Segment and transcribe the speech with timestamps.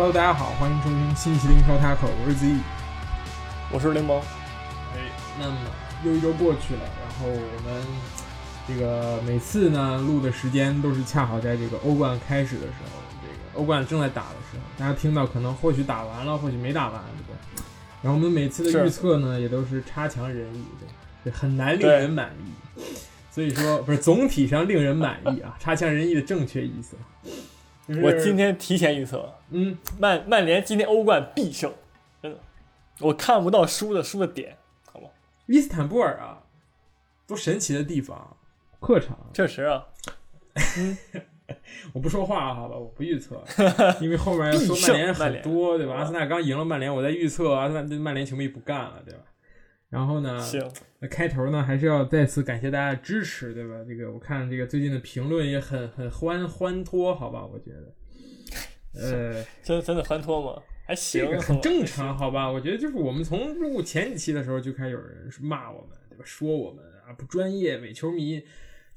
[0.00, 2.54] Hello，大家好，欢迎收听新一期的英超 Taco，我是 Z。
[3.72, 4.20] 我是林萌。
[4.94, 5.10] 哎，
[5.40, 5.56] 那么
[6.04, 7.84] 又一周过去了，然后我们
[8.68, 17.64] 这个每次呢录的时间都是恰好在这个欧冠开始的时候，这个欧冠正在打的时候，大家听到可能或许打完了，或许没打完，对不对？
[18.00, 20.64] 然后我们每次的预测呢也都是差强人意，
[21.24, 22.82] 对，很难令人满意。
[23.32, 26.96] 所以说，不是总体上令人满意啊，差强人意的正确意思。
[28.02, 31.72] 我今天提前预测，嗯，曼曼联今天欧冠必胜，
[32.22, 32.38] 真的，
[33.00, 34.56] 我看不到输的输的点，
[34.92, 35.08] 好吗？
[35.46, 36.42] 伊斯坦布尔啊，
[37.26, 38.36] 多神奇的地方，
[38.78, 39.16] 客场。
[39.32, 39.86] 确实啊，
[40.78, 40.98] 嗯，
[41.94, 43.42] 我不说话好吧，我不预测，
[44.00, 45.94] 因为后面要说曼联很多，对吧？
[45.94, 49.20] 阿森纳刚赢了曼联，我在预测阿森纳曼联球迷不干了，对吧？
[49.88, 50.38] 然后呢？
[50.40, 50.62] 行。
[51.00, 53.74] 那开头呢，还是要再次感谢大家的支持，对吧？
[53.86, 57.46] 这个我看这个最近的评论也很很欢欢脱，好吧？
[57.46, 57.70] 我觉
[58.92, 60.62] 得，呃， 真真的欢脱吗？
[60.84, 62.50] 还行，很正常，好吧？
[62.50, 66.24] 我觉得就是我们从录前几期的时候就开始有人骂我们，对吧？
[66.24, 68.42] 说我们啊不专业，伪球迷。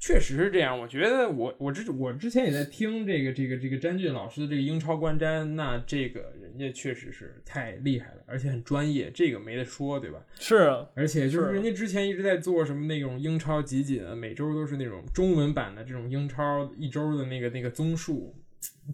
[0.02, 10.18] 确实是这样，我觉得我我之我之前也在听这个这个这个詹俊老师的这个英超观瞻，那这个人家确实是太厉害了，而且很专业，这个没得说，对吧？
[10.40, 18.34] 是啊，而且就是人家之前一直在做什么那种英超集锦，每周都是那种中文版的这种英超一周的那个那个综述。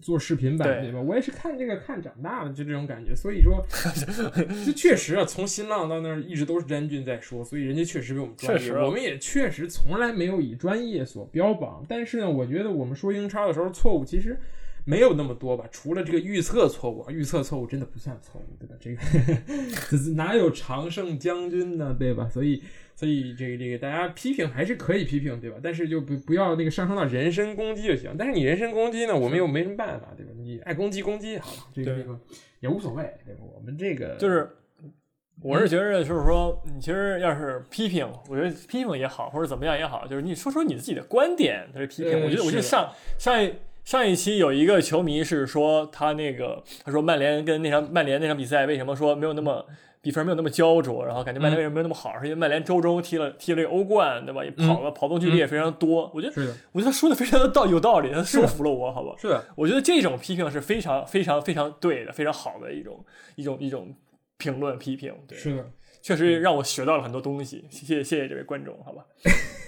[0.01, 1.01] 做视频版对吧？
[1.01, 3.15] 我也是看这个看长大的，就这种感觉。
[3.15, 3.65] 所以说，
[4.65, 8.71] 这确实啊，从新浪到那儿一直都是詹俊在说，所以人家确实比我们专业。
[8.73, 11.83] 我们也确实从来没有以专业所标榜。
[11.89, 14.39] 但是呢，我觉得我们说英超的时候错误其实
[14.85, 15.65] 没有那么多吧？
[15.71, 18.75] 除了这个预测错误，预测错误真的不算错误，对吧？
[18.79, 21.95] 这个 哪有常胜将军呢？
[21.97, 22.29] 对吧？
[22.29, 22.61] 所以。
[22.99, 25.55] 所以这个这个大家批评还是可以批评，对吧？
[25.63, 28.13] 但是就不不要那个上升到人身攻击就行。
[28.19, 30.33] 但是你人身攻击呢，我们又没什么办法，对吧？
[30.35, 31.57] 你爱攻击攻击，好了？
[31.73, 32.19] 这个这个
[32.59, 33.41] 也无所谓，对吧？
[33.55, 34.49] 我们这个就是，
[35.41, 42.21] 我是觉得就是说，你其实要是批评，我觉得批评也好，或者怎么样也好，就是你说说你自己的观点，他是批评。
[42.21, 43.53] 我觉得，我觉得上上一
[43.85, 49.65] 上一期有一个球迷是说他那个，他说曼联跟那场曼联那场比赛为什么说没有那么。
[50.01, 52.17] 比分没有那么焦灼，然后感觉曼联为什么没有那么好？
[52.19, 54.43] 是因为曼联周中踢了踢了欧冠，对吧？
[54.45, 56.09] 也跑了跑动距离也非常多。
[56.13, 59.13] 我觉得，我觉得他说的非常的道有道理，他说服了我，好吧？
[59.17, 63.05] 是，我觉得这种批评是非常非常非常对的，非常好的一种
[63.35, 63.93] 一种一种
[64.37, 65.13] 评论批评。
[65.27, 65.69] 对，是的，
[66.01, 67.65] 确实让我学到了很多东西。
[67.69, 69.05] 谢谢谢谢这位观众，好吧？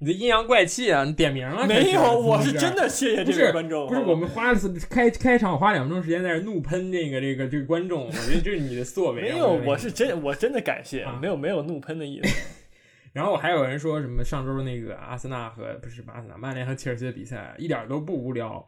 [0.00, 1.02] 你的阴阳怪气啊！
[1.04, 1.66] 你点名了？
[1.66, 3.88] 没有，我是真的谢谢这位观众。
[3.88, 9.22] 不是我们花了开开场花两分钟时间在这怒喷这个这个这个观众，我觉得这是你的作为。
[9.22, 12.28] 没有，我是真我真的感谢，没有没有怒喷的意思。
[13.12, 18.64] 然后还有人说什么上周那个阿森纳和不是阿森纳曼联和切尔西的比赛一点都不无聊。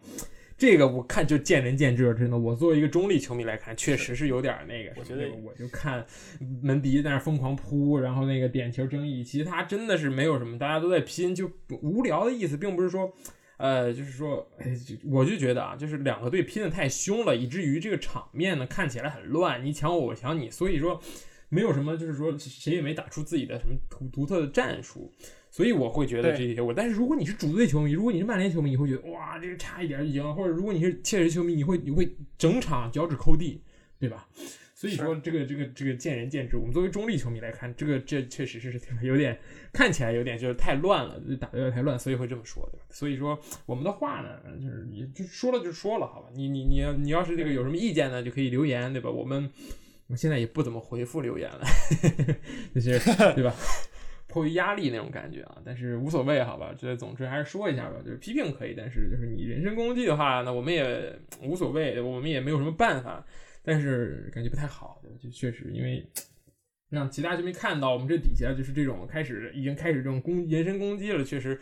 [0.60, 2.36] 这个我看就见仁见智，真的。
[2.36, 4.92] 我作为一个中立球迷来看，确实是有点那个。
[5.00, 6.04] 我觉得我就看
[6.62, 11.50] 门迪在那疯狂扑，然后那个点球争议，其他真的是没有什么，大家都在拼，就
[11.80, 13.10] 无聊的意思，并不是说，
[13.56, 14.70] 呃，就是说，哎，
[15.10, 21.00] 我就觉得啊，就是两个队拼的太凶了，以至于这个场面呢看起来很乱，你抢我，我抢你，所以说
[21.48, 25.10] 没有什么，就是说谁也没打出自己的什么独独特的战术。
[25.60, 33.60] 所以我会觉得这些我，但是如果你是主队球迷，如果你是曼联球迷，你会觉得哇，这个差一点就赢；或者如果你是切尔西球迷，你会你会整场脚趾抠地，
[33.98, 34.26] 对吧？
[34.74, 36.56] 所以说这个这个这个见仁见智。
[36.56, 39.38] 我们作为中立球迷来看，这个这确实是 有点
[39.70, 42.84] 看起来有点就是太乱了，打的有点太乱，所以会这么说，对吧？
[42.88, 46.30] 所以说我们的话呢，就是你就说了就说了，好吧？
[46.34, 49.10] 你你你要你要是这个有什么意见呢，就可以留言，对吧？
[49.10, 49.50] 我们
[50.06, 51.60] 我现在也不怎么回复留言了，
[52.72, 52.98] 这 些
[53.34, 53.54] 对吧？
[54.30, 56.72] 迫于压力那种感觉啊，但是无所谓，好吧？
[56.78, 61.12] 这总之还是说一下吧，就是批评可以，但是就是你人身攻击的话，那我们也
[61.42, 63.24] 无所谓，我们也没有什么办法，
[63.62, 66.06] 但是感觉不太好，就确实因为
[66.88, 71.60] 让其他球迷看到我们这底下就是这种开始已经开始这种攻人身攻击了，确实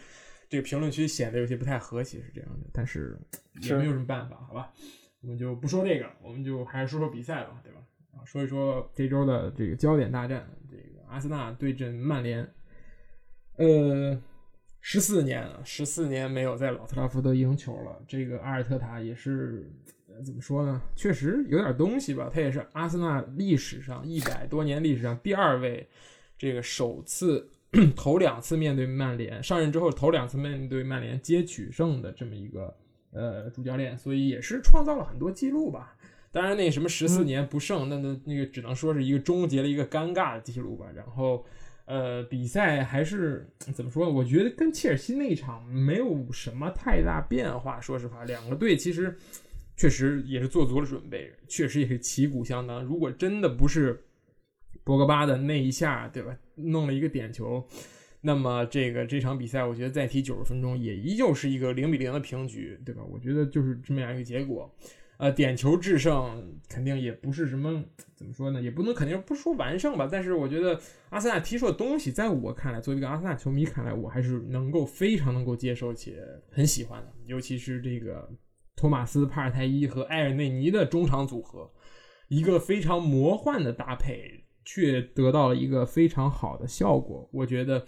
[0.49, 3.19] 这个评论区显得有些不太和谐，是这样的，但是
[3.63, 4.73] 也没有什么办法，好吧？
[5.21, 7.81] 我们就不说这个，我们就还是说说比赛吧，对吧？
[8.13, 12.49] 啊，说一说这周的这个焦点大战，这个阿森纳对阵曼联。
[13.59, 14.17] 呃，
[14.81, 18.01] 十四年了，十四年没有在老特拉福德赢球了。
[18.07, 19.69] 这个阿尔特塔也是
[20.25, 20.81] 怎么说呢？
[20.95, 22.31] 确实有点东西吧。
[22.33, 25.85] 他也是阿森纳历史上一百多年历史上第二位，
[26.39, 27.51] 这个首次
[27.97, 32.73] 头两次面对曼联上任之后头两次面对曼联皆取胜的这么一个
[33.11, 35.97] 呃主教练，所以也是创造了很多记录吧。
[36.31, 40.87] 当然，那什么十四年不胜，那那那个只能说是一个终结了一个尴尬的记录吧。
[40.95, 41.45] 然后。
[41.89, 44.13] 呃，比赛还是怎么说？
[44.13, 47.81] 我觉得跟切尔西那一场没有什么太大变化。
[47.81, 49.17] 说实话，两个队其实
[49.75, 52.85] 确实也是做足了准备，确实也是旗鼓相当。
[52.85, 54.05] 如果真的不是
[54.85, 57.67] 博格巴的那一下，对吧，弄了一个点球，
[58.21, 63.03] 那么这个这场比赛，我觉得再踢九十分钟也依旧是一个零比零的平局，对吧？
[63.03, 64.71] 我觉得就是这么样一个结果。
[65.19, 67.85] 呃，点球制胜肯定也不是什么
[68.15, 70.09] 怎么说呢，也不能肯定不说完胜吧。
[70.11, 70.81] 但是我觉得
[71.11, 76.23] 阿森纳踢出的东西，在我看来，作为一个阿森纳球迷看来，我还是能够非常能够接受且
[76.53, 77.13] 很喜欢的。
[77.27, 78.31] 尤其是这个
[78.77, 81.69] 托马斯·帕尔泰伊和埃尔内尼的中场组合，
[82.29, 87.29] 一个非常魔幻的搭配，却得到了一个非常好的效果。
[87.33, 87.85] 我觉得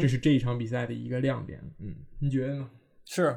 [0.00, 1.60] 这是这一场比赛的一个亮点。
[1.78, 2.68] 嗯，你觉得呢？
[3.04, 3.36] 是，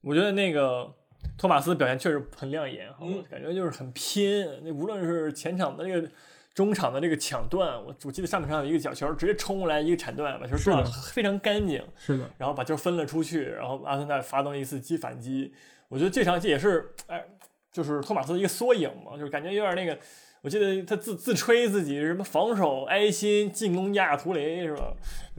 [0.00, 0.94] 我觉得那个。
[1.38, 4.46] 托马斯表现确实很亮眼，嗯，感觉就是很拼。
[4.62, 6.08] 那无论是前场的这个、
[6.54, 11.82] 中场的这个抢断，我我记得上半场有一个角球，直接冲过来一个铲断，把球断的非常干净。
[11.98, 15.52] 是的，然后把球分了出去，然后阿森纳发动了一次击反击。
[15.88, 17.24] 我觉得这场这也是，哎，
[17.72, 19.98] 就是托马斯的一个缩影嘛，就是感觉有点那个。
[20.42, 24.92] 我记得他自自吹自己什么防守埃辛，进攻亚图雷是吧？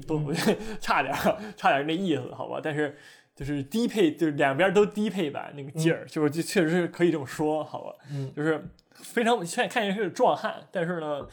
[0.08, 0.34] 不，
[0.82, 1.14] 差点，
[1.56, 2.60] 差点那意思，好吧？
[2.62, 2.98] 但是。
[3.44, 7.94] 就是低配，就是两边都低配版那个劲儿，就是就确实是可以这么说，好吧？
[8.12, 8.64] 嗯，就是
[8.94, 11.28] 非常看看起来是壮汉，但是呢，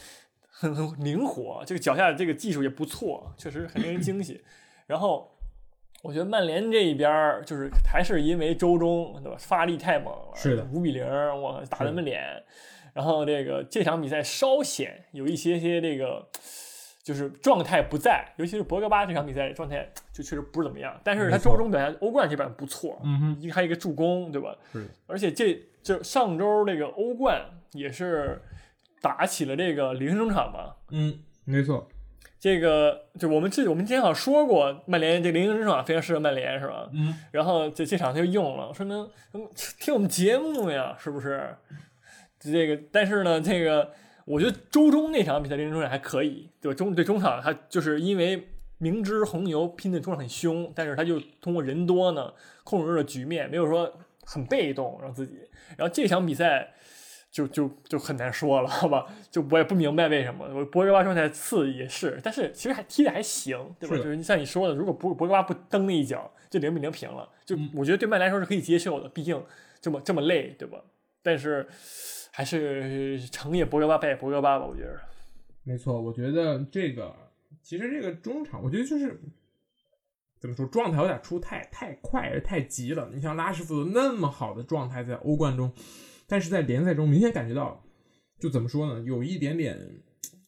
[0.49, 4.43] 很很灵活，这个脚下这个技术也不错，确实很令人惊喜。
[4.89, 5.31] 然后
[6.03, 12.43] 我觉得曼联这一边就是还是因为周中对吧发力太猛了，是的，五比零，我打他们脸。
[12.93, 16.29] 然后这个这场比赛稍显有一些些这个。
[17.03, 21.01] 就是状态不在，尤其是博格巴这场比赛状态就确实不是怎么样。
[21.03, 24.55] 但是他周中表现欧冠这边不错，嗯哼，一个还一个助攻，对吧？
[24.73, 24.87] 是。
[25.07, 27.43] 而且这就上周这个欧冠
[27.73, 28.43] 也是
[29.01, 30.75] 打起了这个零中场嘛。
[30.91, 31.89] 嗯，没错。
[32.39, 36.89] 这个就我们这我们之前好像说过，曼联这零中场非常适合曼联，是吧？
[36.93, 37.15] 嗯。
[37.33, 39.09] 然后这这场他就用了，说明
[39.79, 41.57] 听我们节目呀，是不是？
[42.39, 43.91] 这个，但是呢，这个。
[44.25, 46.77] 我觉得周中那场比赛，林中场还可以，对吧？
[46.77, 52.33] 中对中场，他就是因为明知红牛拼的中场很凶，但是他就通过人多呢，
[52.65, 53.93] 控制了局面，没有说
[54.25, 55.39] 很被动让自己。
[55.77, 56.73] 然后这场比赛
[57.31, 59.07] 就就就很难说了，好吧？
[59.31, 60.47] 就我也不明白为什么。
[60.55, 63.97] 我博格巴状态次也是，但是其实还踢的还行，对吧？
[63.97, 67.29] 就是像你说的，如果博博格巴不蹬那一脚，就零比零平了。
[67.45, 69.43] 就我觉得对曼联来说是可以接受的，毕竟
[69.81, 70.79] 这么这么累，对吧？
[71.23, 71.67] 但是。
[72.33, 75.01] 还是成也博格巴，败也博格巴吧，我觉得。
[75.63, 77.15] 没错，我觉得这个
[77.63, 79.21] 其实这个中场，我觉得就是
[80.41, 83.11] 怎么说，状态有点出太太快，而太急了。
[83.13, 85.71] 你像拉什福德那么好的状态在欧冠中，
[86.27, 87.85] 但是在联赛中明显感觉到，
[88.39, 89.79] 就怎么说呢，有一点点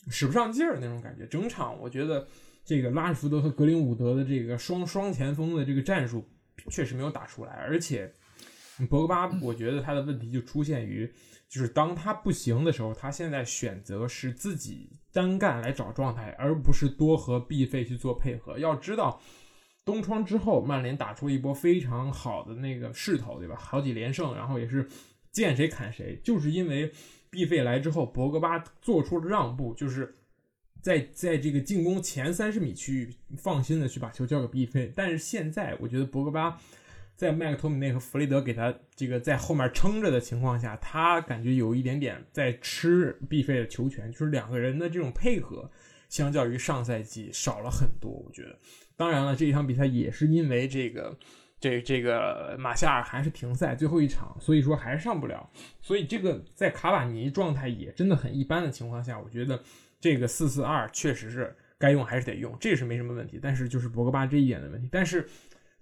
[0.09, 1.27] 使不上劲儿那种感觉。
[1.27, 2.27] 整场我觉得
[2.65, 6.25] 这个拉什福德和格林伍德的这个双双前锋的这个战术
[6.71, 8.11] 确实没有打出来，而且
[8.89, 11.13] 博格巴，我觉得他的问题就出现于。
[11.53, 18.59] 就是当他不行的时候，他现在选择是自己单干来找状态，而不是多和 B 费去做配合。
[18.59, 19.21] 要知道，
[19.85, 23.55] 东窗之后，曼联打出一波非常好的那个势头，对吧？
[23.55, 24.89] 好几连胜，然后也是
[25.31, 26.91] 见谁砍谁，就是因为
[27.29, 30.17] B 费来之后，博格巴做出了让步，就是
[30.81, 34.91] 在在这个进攻前三十米区域放心的去把球交给 B 费。
[34.97, 36.59] 但是现在，我觉得博格巴。
[37.23, 45.71] 在麦克托米内和弗雷德给他这个在后面撑着的情况下，他感觉有一点点在吃必费的球权，就是两个人的这种配合，
[46.09, 48.11] 相较于上赛季少了很多。
[48.11, 48.59] 我觉得，
[48.97, 51.17] 当然了，这一场比赛也是因为这个
[51.61, 55.49] 这这个马夏尔还是停赛最后一场，所以说还是上不了。
[55.81, 59.63] 所以这个在卡瓦尼状态也真的很一般的情况下，我觉得
[60.01, 63.39] 这个四四二确实是该用还是得用，这是没什么问题。
[63.41, 65.25] 但是就是博格巴这一点的问题，但是。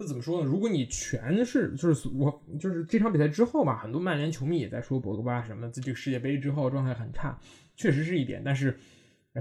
[0.03, 0.47] 那怎么说呢？
[0.47, 7.39] 如果你全是就是我就是这场比赛之后吧，很多曼联球迷也在说博格巴什么，在这个世界杯之后状态很差，
[7.77, 8.41] 确实是一点。
[8.43, 8.75] 但是，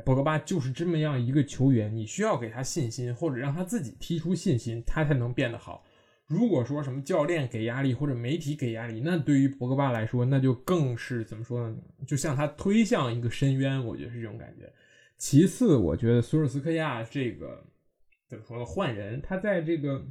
[0.03, 5.85] 博格巴就是这么样一个球员，你需要给他信心，或者让他自己踢出信心，他才能变得好。
[6.27, 11.77] 如果说什么教练给压力或者媒体给压力，那对于博格巴来说，那就更是怎么说呢？
[12.05, 14.69] 就像他推向一个深渊，我觉得是这种感觉。
[15.17, 17.63] 其次，我觉得索尔斯克亚这个
[18.27, 18.65] 怎么说呢？
[18.65, 20.05] 换人，他在这个。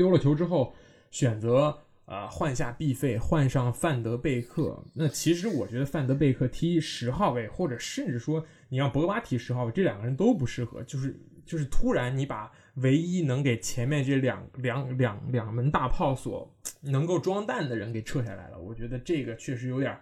[0.00, 0.72] 丢了球之后，
[1.10, 4.82] 选择啊换下必费，换上范德贝克。
[4.94, 10.82] 那其实我觉得范德贝克踢十号位，或者甚至说你让博格巴踢十号位，这两个人都不适合。
[10.84, 18.58] 就是就是突然你把唯一能给前面这两两两两门大炮所能够装弹的人给撤下来了。
[18.58, 19.94] 我觉得这个确实有点，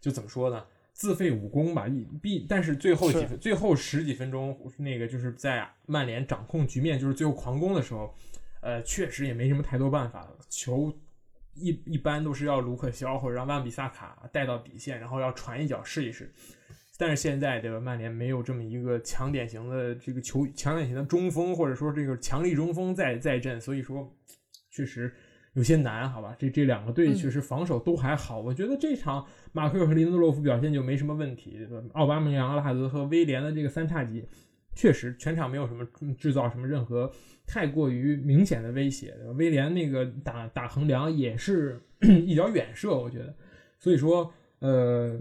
[0.00, 0.64] 就怎么说呢？
[0.92, 1.86] 自废武功吧。
[1.86, 8.12] 一 B，但是最后几分最后十几分钟，那个就是在曼联掌控局面，就是最后狂攻的时候。
[8.66, 10.92] 呃，确实也没什么太多办法，球
[11.54, 16.32] 一一般都是要卢克肖或者让万比萨卡带到底线，然后要传一脚试一试。
[16.98, 17.78] 但是现在对吧？
[17.78, 24.12] 曼联没有这么一个强典型的这个球强典型的中锋，或者说这个强力中锋在在阵，所以说
[24.72, 25.14] 确实
[25.52, 26.34] 有些难，好吧？
[26.36, 31.64] 这这两个队确实防守都还好，我觉得这场马奎尔和林德洛夫表现就没什么问题？
[31.92, 34.26] 奥巴梅扬、阿拉哈泽和威廉的这个三叉戟，
[34.76, 35.84] 确实全场没有什么
[36.16, 37.10] 制造什么任何
[37.44, 39.32] 太过于明显的威胁，对吧？
[39.32, 41.80] 威廉那个打打横梁也是
[42.24, 43.34] 一脚远射，我觉得，
[43.80, 45.20] 所以说呃。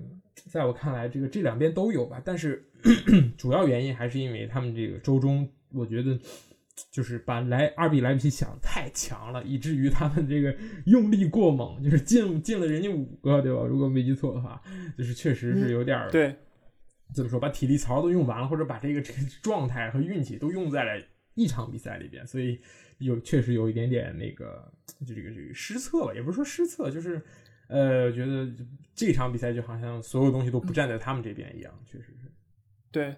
[0.50, 2.62] 在我看来，这个这两边都有吧，但是
[3.38, 6.20] 主要原因还是因为他们这个周中，我觉得
[6.92, 10.54] 就是把莱二比莱比锡想太强了，以至于他们这个
[10.88, 13.64] 用力过猛，就是进进了人家五个，对吧？
[13.64, 14.62] 如果没记错的话，
[14.98, 16.36] 就是确实是有点对，
[17.14, 22.60] 怎么说，把体力槽都用完了，或者把这个 这个状态和运气都用在了一场比赛里边，所以
[22.98, 24.72] 有确实有一点点那个
[25.06, 27.22] 就这个这个失策吧，也不是说失策，就是。
[27.68, 28.48] 呃，觉得
[28.94, 32.32] 这场比赛就好像所有东西都不站在他们这边一样，确实是。
[32.92, 33.16] 对，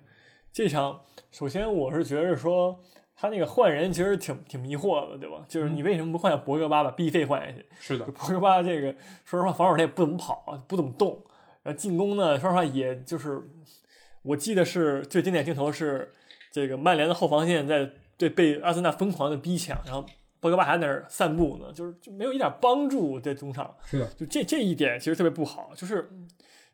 [0.53, 1.01] 这场
[1.31, 2.81] 首先我是觉得说
[3.13, 5.45] 他那个换人其实挺挺迷惑的，对吧？
[5.49, 7.65] 就是你为什么不换博格巴把 B 费换下去？
[7.77, 11.21] 是的，博格巴这个说实话防守他也不怎么跑，不怎么动，
[11.63, 13.41] 然后进攻呢，说实话也就是
[14.27, 16.13] 我记得是最经典镜头是
[16.51, 20.05] 这个曼联的后防线在对被阿森纳疯狂的逼抢，然后。
[20.39, 23.75] 博格巴还在那儿散步呢，就是就没有一点帮助在中场。
[23.83, 25.71] 是的，就这这一点其实特别不好。
[25.75, 26.07] 就是，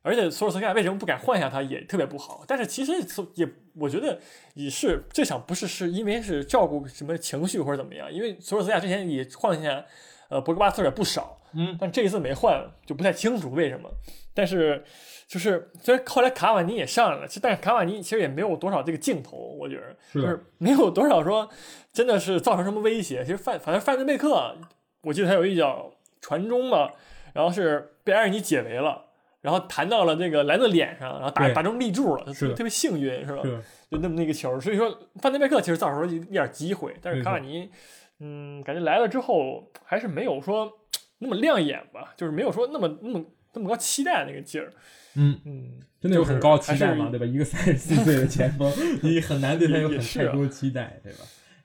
[0.01, 2.43] 而且索尔斯克亚为什么不敢换下他也特别不好。
[2.45, 2.91] 但是其实
[3.35, 4.19] 也，我觉得
[4.53, 9.85] 也是这场不是是因为是照顾什么情绪或者怎么样，因为索尔斯克亚之前也换下，
[10.27, 11.39] 呃，博格巴次数也不少。
[11.53, 13.89] 嗯，但这一次没换，就不太清楚为什么。
[14.33, 14.83] 但是。
[15.25, 21.49] 就是虽然后来卡瓦尼也上来了，其实但是卡瓦尼其实也没有多少这个镜头，我觉得就是没有多少说
[21.91, 23.23] 真的是造成什么威胁。
[23.23, 24.55] 其实范反正范德贝克，
[25.01, 26.91] 我记得他有一脚传中嘛，
[27.33, 29.05] 然后是被埃尔尼解围了，
[29.41, 33.41] 然后弹到了那个莱的脸上，然后打打中立柱了，特别幸运是吧？
[33.89, 37.71] 就那么那个球，所以说范德贝克其实造成了一点机会，但是卡瓦尼，
[38.19, 40.71] 嗯，感觉来了之后还是没有说
[41.17, 43.23] 那么亮眼吧，就是没有说那么那么
[43.53, 44.71] 那么高期待那个劲儿。
[45.15, 47.25] 嗯嗯，真的有很高期待嘛，对吧？
[47.25, 51.19] 一个三十四岁的前锋， 你很难对他有很太多期待，对吧？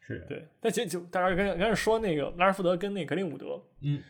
[0.06, 0.46] 是对。
[0.60, 4.02] 但其实就大家刚刚才说那个拉什福德跟那格林伍德，嗯，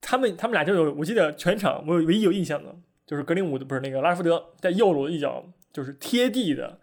[0.00, 2.74] 他们他们俩就有，我记得全场我唯一有印象的，
[3.06, 6.80] 就是格林伍德不是那个拉什福德在右路一脚就是贴地的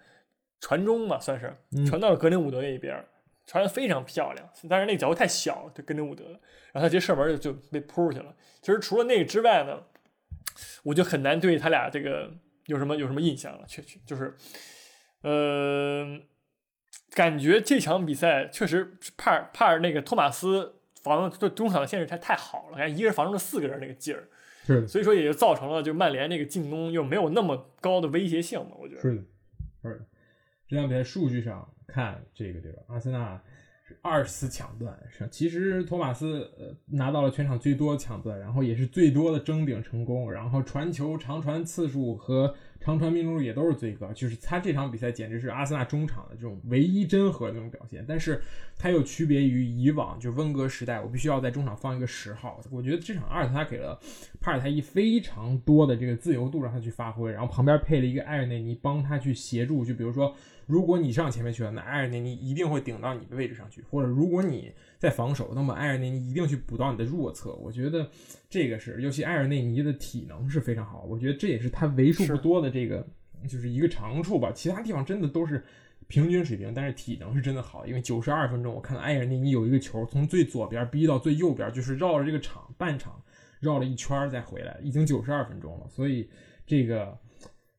[0.62, 1.51] 传中嘛，算是
[1.88, 3.03] 传到了格林伍德那一边，
[3.48, 4.48] 传的非常漂亮。
[4.70, 8.36] 但是那个脚太小，对格林伍德，然后他直接射门就被扑出去了。
[8.62, 9.79] 其实除了那个之外呢。
[10.83, 12.33] 我就很难对他俩这个
[12.65, 14.35] 有什么有什么印象了，确实就是，
[15.21, 16.19] 呃，
[17.11, 24.27] 感觉这场比赛确实帕尔帕尔那个托马斯防对中场的限制太太好了，看一个人防住了四个人那个劲儿，
[24.65, 29.23] 是，所以说也就造成了就曼联那个进攻又没有那么高的威胁性嘛，我觉得是的，
[29.83, 30.05] 是的，
[30.67, 32.81] 这场比赛数据上看这个对吧？
[32.87, 33.41] 阿森纳。
[34.01, 48.05] 二次抢断是，其实托马斯呃拿到了全场最多抢断，然后也是最多的争顶成功，然后传球长传次数和长传命中率也都是最高，就是他这场比赛简直是阿森纳中场的这种唯一真核那种表现。
[48.07, 48.41] 但是
[48.77, 52.62] 他又区别于以往，就温格时代，我必须要在中场放一个十号。
[52.72, 54.00] 我觉得这场阿尔特塔给了
[54.39, 60.36] 帕尔泰伊非常多的这个自由度让他去发挥，然后旁边配了一个埃尔内尼帮他去协助，就比如说。
[60.67, 64.69] 如果你上前面去了，那埃尔内尼一定会顶到你的位置上去；或者如果你
[65.00, 67.54] 在防守，那么埃尔内尼一定去补到你的弱侧。
[67.54, 68.10] 我觉得
[68.50, 73.06] 这个是，尤其埃尔内尼的体能是非常好，我觉得这也是他为数不多的这个
[73.48, 74.51] 就是一个长处吧。
[74.54, 75.63] 其他地方真的都是
[76.08, 77.86] 平均水平，但是体能是真的好。
[77.86, 83.22] 因为九十二分钟，我看到埃尔内尼有一个球从最左边逼到最右边，就是绕着这个场半场
[83.60, 85.88] 绕了一圈再回来，已经九十二分钟了。
[85.89, 86.30] 所以
[86.66, 87.18] 这个。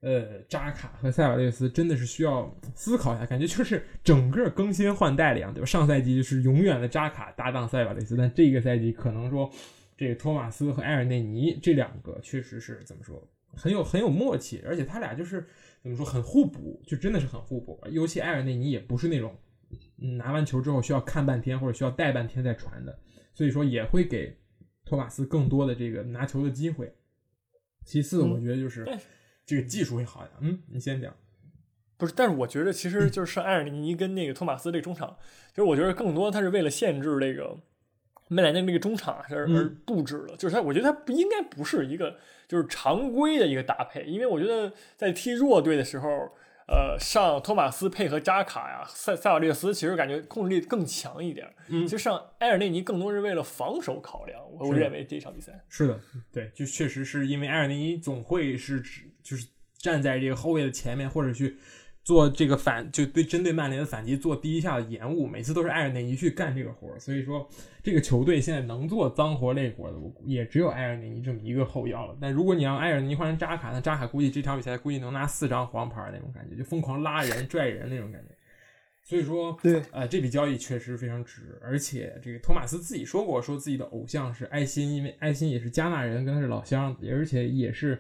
[0.01, 5.67] 呃，扎卡和塞瓦略斯真的是需要思考一下，感觉就是整个更新换代了一样，对吧？
[5.67, 9.51] 上赛季就是永远的扎卡搭档塞瓦略斯，但这个赛季可能说
[9.97, 13.21] 这个托马斯和埃尔内尼这两个确实是怎么说
[13.57, 15.45] 很有很有默契，而且他俩就是
[15.83, 17.81] 怎么说很互补，就真的是很互补。
[17.91, 19.37] 尤其埃尔内尼也不是那种
[19.97, 22.97] 拿完球之后需要看半天或者需要带半天再传的，
[23.35, 24.39] 所以说也会给
[24.85, 26.95] 托马斯更多的这个拿球的机会。
[27.85, 28.87] 其次，我觉得就是。
[29.49, 31.11] 这个技术会好一点，嗯，你先讲。
[31.97, 35.17] 不是，但是我觉得其实就是埃尔尼跟那个托马斯这个中场，
[35.49, 37.59] 其实我觉得更多他是为了限制这个
[38.29, 46.09] 曼联的那个中场而而布置的，就是他，我觉得他不应该不是一个就是常规的一个搭配，因为我觉得在踢弱队的时候，
[46.69, 51.51] 呃，上托马斯配合扎卡呀，塞塞瓦略斯其实感觉控制力更强一点。
[51.69, 55.65] 嗯其实上埃尔内尼更多是为了防守考量，我认为这场比赛。
[55.69, 55.99] 是的，
[56.31, 61.57] 对，就确实是因为埃尔内尼总会是指就是站在这个后卫的前面，或者去
[62.03, 66.99] 做这个反，就对针对曼联的反击做第一下的延误，每次都是埃尔内尼去干这个活儿。
[66.99, 67.47] 所以说，
[67.83, 72.17] 这个球队现在能做脏活累活的，我估也只有埃尔内尼这么一个后腰了。
[72.19, 78.35] 但如果你让埃尔内尼换成扎卡，那扎卡估计这场比赛估计能拿四张黄牌那种感觉，就疯狂拉人、拽人那种感觉。
[79.05, 87.99] 所以说，对，呃，这笔交易确实非常值，而且这个托马斯自己说过，说自己的偶像是埃辛，因为埃辛也是加纳人，跟他是老乡，而且也是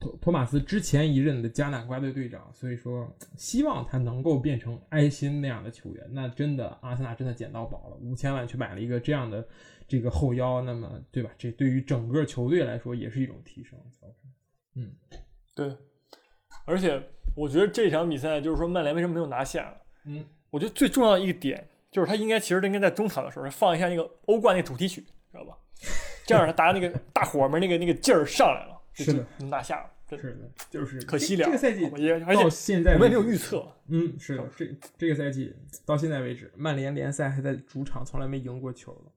[0.00, 6.08] 托托马斯之前一任的加纳国家队队长，所以说希望他能够变成埃辛那样的球员。
[6.10, 9.46] 那真的，阿森纳真的捡到宝了，五千万去买了一个这样的
[9.86, 11.30] 这个后腰，那么对吧？
[11.38, 13.78] 这对于整个球队来说也是一种提升。
[14.74, 14.92] 嗯，
[15.54, 15.76] 对，
[16.64, 17.02] 而且
[17.34, 19.76] 我觉得这场比赛就是说曼联为什么没有拿下？
[20.04, 25.56] 嗯，我觉得最重要的一个点就是他应该其实应该在中场的时候放一下那个欧冠那主题曲，知道吧？
[26.26, 29.90] 这样他打那个大伙们那个那个劲儿上来了，就是的，能拿下了。
[30.10, 31.84] 是的，就是可惜了，这个赛季
[32.24, 39.12] 而到且现在我们也没有预测，嗯，是的，这这个赛季到现在为止，曼联联赛还在主场从来没赢过球了，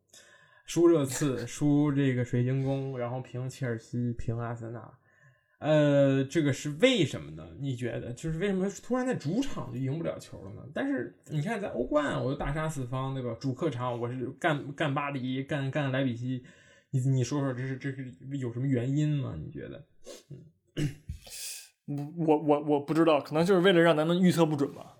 [0.65, 4.91] 输热刺，输这个水晶宫，然后平切尔西，平阿森纳，
[5.59, 7.47] 呃，这个是为什么呢？
[7.57, 10.61] 你觉得就是为什么突然在主场就赢不了球了呢？
[10.73, 13.33] 但是你看在欧冠，我就大杀四方，对吧？
[13.39, 16.43] 主客场我是干干巴黎，干干莱比锡，
[16.91, 19.35] 你你说说这是这是有什么原因吗？
[19.37, 19.83] 你觉得？
[21.87, 24.95] 嗯我我我不知道，可能就是为了让咱们预测不准吧。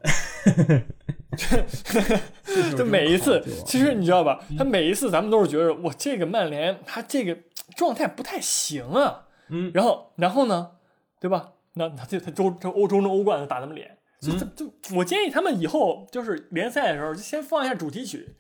[2.75, 4.43] 就每一次，其实你知道吧？
[4.57, 7.37] 他每一次咱们都是觉得，我这个曼联他这个
[7.77, 9.27] 状态不太行啊。
[9.49, 10.71] 嗯，然后然后呢，
[11.19, 11.53] 对吧？
[11.73, 18.35] 那他这他周这欧洲中欧冠打咱们脸，就就就我建议他们以后就是联赛的时候就先放一下主题曲，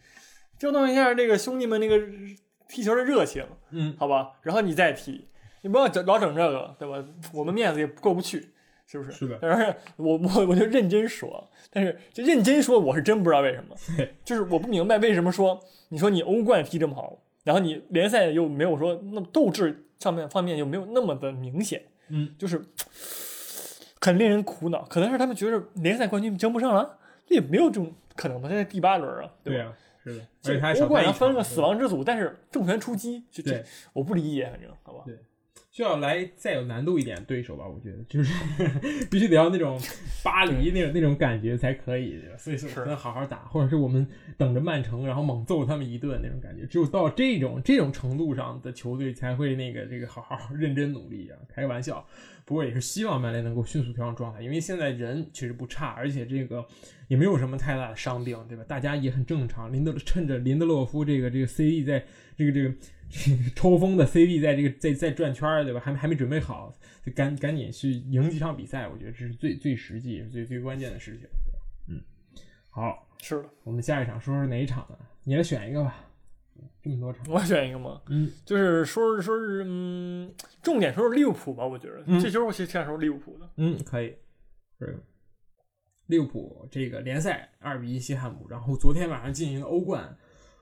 [0.59, 1.97] 调动一下这个兄弟们那个
[2.71, 4.31] 踢球的热情，嗯，好吧？
[4.41, 5.27] 然后你再踢，
[5.61, 7.03] 你不要整老整这个，对吧？
[7.33, 8.49] 我们面子也过不去。
[8.87, 9.11] 是不是？
[9.11, 9.39] 是的。
[9.41, 13.73] 但是我我我就认真说，但是就认真说，我是真不知道为什么，
[14.25, 15.57] 就是我不明白为什么说
[15.89, 22.61] 你说你欧冠踢这么好，然后你联赛又没有说那么斗志上面方面又没有那么的明显，嗯，就是
[24.01, 24.83] 很令人苦恼。
[24.89, 28.49] 可能是他们觉得联赛冠军争不上了，这也没有这种可能吧？
[28.49, 29.73] 现在第八轮啊，对吧？
[30.03, 35.03] 是的，这而且还欧冠要分个个死亡之组，但是重拳出击，这这对我不理解，反正好吧。
[35.05, 35.15] 对
[35.69, 38.33] 需要来再有难度一点对手吧，我觉得就是
[39.09, 39.79] 必须得要那种
[40.21, 44.05] 巴黎那种那种感觉才可以，所以说我们好好打，或者是我们
[44.37, 46.65] 等着曼城，然后猛揍他们一顿那种感觉。
[46.65, 52.05] 只有到这种这种程度上的球队才会那个这个好好认真努力啊，开个玩笑。
[52.43, 56.65] 不过也是希望曼联能够迅速调整状态，因为现在人确实不差，而且这个
[57.11, 58.63] 也没有什么太大的伤病，对吧？
[58.69, 59.69] 大家也很正常。
[59.73, 62.05] 林德趁着林德洛夫这个这个 CD 在
[62.37, 62.73] 这个这个
[63.53, 65.79] 抽风的 CD 在这个在在转圈儿，对吧？
[65.81, 66.73] 还还没准备好，
[67.05, 71.27] 就赶赶紧去赢几场比赛，我觉得这是最最实际、也是最最关键的事情。
[71.87, 72.01] 对嗯，
[72.69, 74.97] 好，是的，我们下一场说说哪一场呢？
[75.25, 76.07] 你来选一个吧。
[76.81, 84.15] 这么多场，我选一个嘛，嗯，就是说是说是嗯，重点说是利物浦吧，我觉得、嗯这球我其实挺想说利物浦的，嗯，可以。
[84.79, 84.97] 是
[86.11, 90.17] 利物浦这个联赛二比一西汉姆，然后昨天晚上进行了欧冠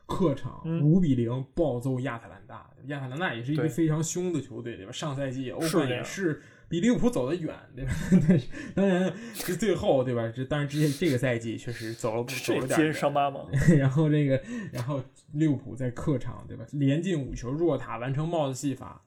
[0.05, 2.69] 客场嗯五比零暴揍亚特兰大。
[2.85, 4.91] 亚特兰大也是一支非常凶的球队，对吧？
[4.91, 7.91] 上赛季欧冠也是比利物浦走得远，对吧？
[8.27, 10.31] 但是当然这最后对吧？
[10.33, 13.47] 这当然之前这个赛季确实走了走这接了点远伤疤嘛？
[13.75, 14.39] 然后这个，
[14.71, 16.63] 然后利物浦在客场，对吧？
[16.73, 19.01] 连进五球，若塔完成帽子戏法，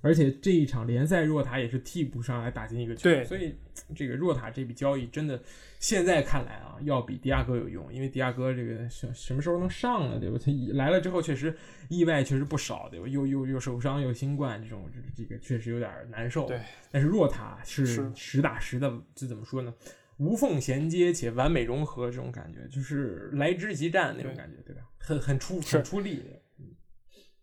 [0.00, 3.54] 而且这一场联赛若塔也是替补上来打进一个球，对所以
[3.96, 5.40] 这个若塔这笔交易真的
[5.80, 10.18] 现在看来啊，要比迪亚哥有用，因为迪亚哥这个什什么时候能上呢？
[10.20, 10.38] 对吧？
[10.42, 11.52] 他一来了之后，确实
[11.88, 13.08] 意外确实不少，对吧？
[13.08, 16.46] 又又又受伤又新冠，这种这这个确实有点难受。
[16.46, 16.60] 对，
[16.92, 19.74] 但是若塔是是实打实的，这怎么说呢？
[20.18, 24.82] 无缝衔接且完美融合，这种感觉就是来之即战那种感觉，对吧？
[24.98, 26.40] 很很出很出力的。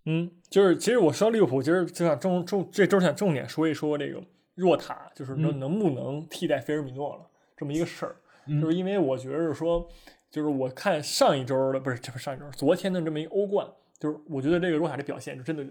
[0.05, 4.21] 嗯，就是其实我说利物浦，其实就想重重这周想重点说一说这个
[4.53, 5.59] 若塔，就是能、嗯。
[5.59, 7.21] 能不能替代菲尔米诺了
[7.57, 8.15] 这么一个事儿，
[8.47, 8.61] 嗯。
[8.61, 9.87] 就是因为我觉得说，
[10.29, 13.67] 就是我看上一周的不是这不是上一周，昨天的这么一个欧冠，
[13.99, 15.65] 就是我觉得这个若塔的表现就真的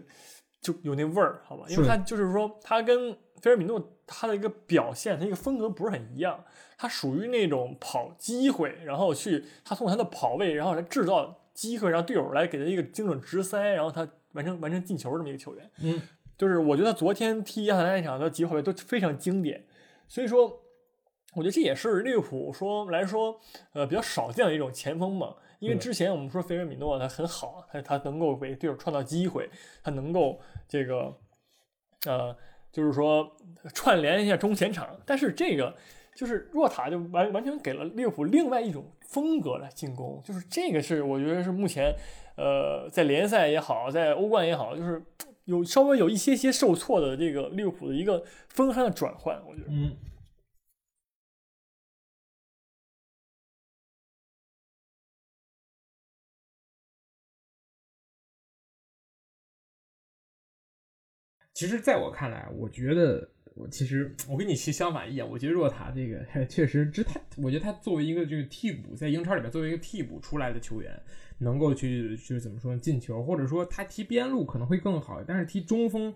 [0.61, 1.65] 就有那味儿，好吧？
[1.69, 1.89] 因为是。
[1.89, 6.43] 他就是说他跟菲尔米诺他的一个表现，他一个风格不是很一样，
[6.77, 15.71] 他属于那种跑机会，然后去他通过他的跑位，然后来制造机会，让队友来给他一个精准直塞，然后他完成完成进球这么一个球员。
[15.81, 16.01] 嗯，
[16.37, 19.65] 就是我觉得昨天踢亚特兰大那场的几个跑位都非常经典，
[20.07, 20.63] 所以说
[21.35, 23.41] 我觉得这也是利物浦说来说，
[23.73, 25.35] 呃，比较少见的一种前锋嘛。
[25.61, 29.49] 因为之前我们说菲尔米诺他很好，他他能够为队友创造机会，
[29.83, 31.17] 他能够这个，
[32.05, 32.37] 呃，
[32.71, 33.35] 就是说
[33.73, 35.01] 串联一下中前场。
[35.07, 35.75] 但是这个
[36.15, 41.95] 就是若塔就完完全给了利物浦另外一种风格来进攻，就是这个是我觉得是目前，
[42.37, 45.03] 呃，在联赛也好，在欧冠也好，就是
[45.45, 49.69] 有稍微有一些些受挫的这个利物浦的一个风向的转换，我觉得。
[49.71, 49.97] 嗯。
[61.57, 65.29] 其实，在我看来，我觉得我其实我跟你其实相反意见。
[65.29, 71.01] 我觉得若塔这个确实，这他，我觉得他作为一个这个替补，在英超里面作为一个替补出来的球员，
[71.39, 75.23] 能够去就是怎么说进球，或者说他踢边路可能会更好。
[75.25, 76.13] 但是踢中锋，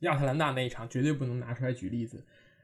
[0.00, 2.20] 亚特兰大那一场绝对不能拿出来举例子。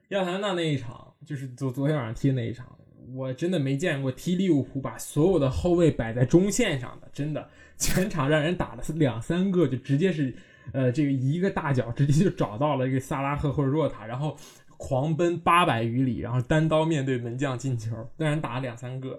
[0.08, 2.76] 亚特兰大那一场就是昨昨天晚上踢的那一场，
[3.14, 10.34] 我真的没见过踢利物浦把所有的后卫摆在中线上的，真的全场让人打了两三个，就直接是。
[10.72, 14.36] 呃，这个一个大脚直接就找到了一个萨拉赫或者若塔，然后
[14.76, 19.18] 狂奔八百余里，然后单刀面对门将进球，让人打了两三个。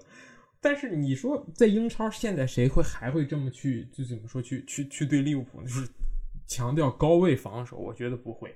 [0.62, 5.88] 但是你说在英超现在谁会还会这么去就怎么说去去去对利物浦就是
[6.46, 7.78] 强调高位防守？
[7.78, 8.56] 我觉得不会。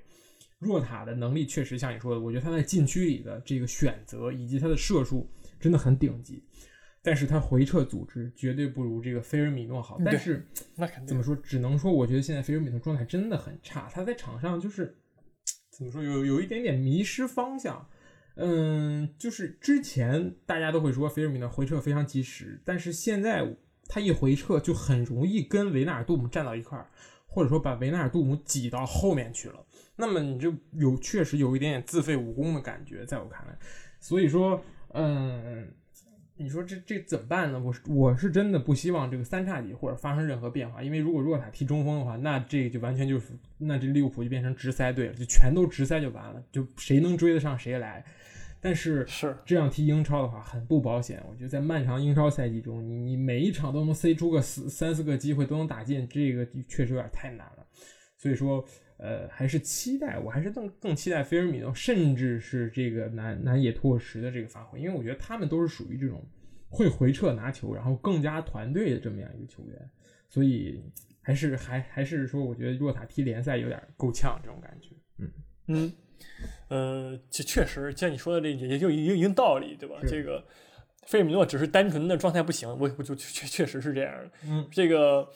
[0.58, 5.28] 若塔的能力确实像你说的，我觉得他在禁区里的这个选择以及他的射术
[5.58, 6.42] 真的很顶级。
[7.06, 10.00] 但是他回撤组织绝对不如这个菲尔米诺好。
[10.02, 10.42] 但是
[10.74, 11.36] 那肯定怎么说？
[11.36, 13.90] 只能说我觉得现在菲尔米诺状态真的很差。
[13.92, 14.96] 他在场上就是
[15.68, 16.02] 怎么说？
[16.02, 17.86] 有有一点点迷失方向。
[18.36, 23.54] 嗯，就是之前大家都会说菲尔米诺回撤非常及时，但是现在
[23.86, 26.88] 他一回撤就很容易跟维纳尔杜姆站到一块儿，
[27.26, 29.62] 或者说把维纳尔杜姆挤到后面去了。
[29.96, 33.58] 那么你就有确实有一点点自废武功的感觉，在我看来。
[34.00, 34.58] 所以说，
[34.94, 35.70] 嗯。
[36.36, 37.60] 你说这这怎么办呢？
[37.60, 48.04] 我是我是真的不希望这个三叉戟或者发生任何变化，因为如果若塔踢中锋的话，那这就完全就是那这利物浦就变成直塞队了，就全都直塞就完了，就谁能追得上谁来。
[48.60, 57.66] 但是是这样踢英超的话很不保险，我觉得在漫长英超赛季中，你你每一场都能塞出个四三四个机会都能打进，这个确实有点太难了。
[58.16, 58.64] 所以说。
[58.96, 66.24] 呃，还是期待，我还是更更期待菲尔米诺，甚至是这个南南野拓实的这个发挥，因为我觉得他们都是属于这种
[66.68, 69.90] 会回撤拿球，然后更加团队的这么样一个球员，
[70.28, 70.80] 所以
[71.20, 74.90] 还是还还是说，我觉得若塔踢联赛有点够呛这种感觉。
[75.18, 75.30] 嗯
[75.66, 75.92] 嗯，
[76.68, 79.96] 呃，这确实像你说的这也也就一一定道理，对吧？
[80.06, 80.46] 这个
[81.06, 84.30] 菲尔米诺只是单纯的状态不行，我我就确确实是这样的。
[84.46, 85.28] 嗯，这个。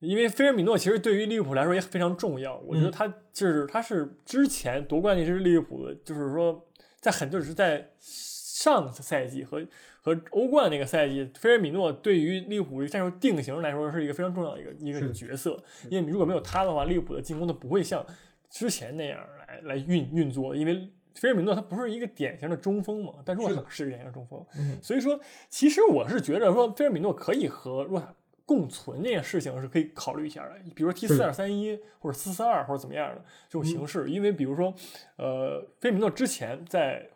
[0.00, 6.66] 因为菲尔米诺其实对于利物浦来说也非常重要，我觉得他就是他是之前夺冠那支利物浦的，就是说
[7.00, 9.66] 在很就是在上赛季和
[10.02, 15.62] 和欧冠那个赛季，菲尔米诺对于利物浦战术定型来说是一个非常重要的一个一个角色。
[15.88, 18.04] 因为如果没有他的话，利物浦的进攻都不会像
[18.50, 20.54] 之前那样来来运运作。
[20.54, 24.44] 因为菲尔米诺他不是一个典型的中锋嘛，但若塔是个典型的中锋，
[24.82, 28.14] 所以说其实我是觉得说菲尔米诺可以和若塔。
[28.46, 33.16] 共存这件事情是可以考虑一下的，比如说 T 四点三一或者四四二或者怎么样的
[33.48, 34.72] 这种形式，因为比如说，
[35.16, 37.08] 呃，菲米诺之前在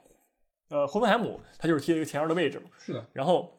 [0.70, 3.06] 呃霍芬海姆，他就是踢了一个前腰的位置嘛，是的。
[3.12, 3.56] 然后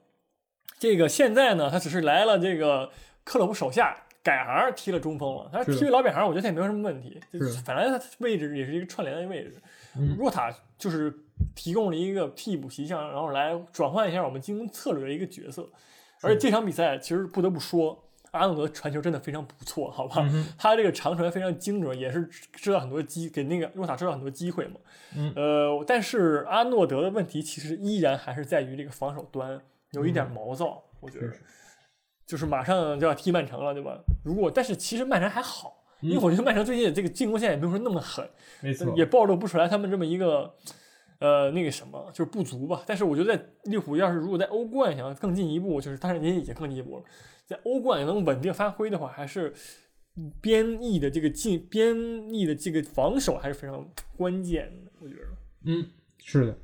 [0.78, 2.92] 这个现在呢，他只是来了这个
[3.24, 7.22] 克洛普手下改行踢了中锋了，他踢老本行，我觉得他也没有什么问题。
[7.32, 9.62] 就是本来他位置也是一个串联的位置，
[10.20, 11.14] 若塔就是
[11.56, 15.70] 提供了一个替补形象，然后来转换一下我们进攻策略的一个角色。
[16.24, 20.30] 而且这场比赛其实不得不说，阿诺德传球真的非常不错，好吧？
[20.58, 24.76] 他这个长传非常精准，也是制造很多机，给那个诺塔制造很多机会嘛。
[25.36, 29.60] 呃，但是阿诺德的问题其实依然还是在于这个防守端
[29.92, 31.34] 有一点毛躁，我觉得，
[32.26, 34.00] 就是马上就要踢曼城了，对吧？
[34.24, 38.30] 如果但是其实曼城还好，因为我觉得曼城最近这个进攻线也没有说那么狠，
[38.62, 40.54] 没错，也暴露不出来他们这么一个。
[41.22, 42.84] 呃，那个什么，就是不足吧。
[42.88, 47.04] 但是我觉得，在利物浦要是如果在欧冠想要更进一步，就是当然也已经更进一步了，
[47.46, 49.54] 在欧冠能稳定发挥的话，还是
[50.42, 51.96] 边翼的这个进边
[52.34, 54.92] 翼的这个防守还是非常关键的。
[55.00, 55.22] 我觉得，
[55.66, 55.86] 嗯，
[56.18, 56.58] 是的。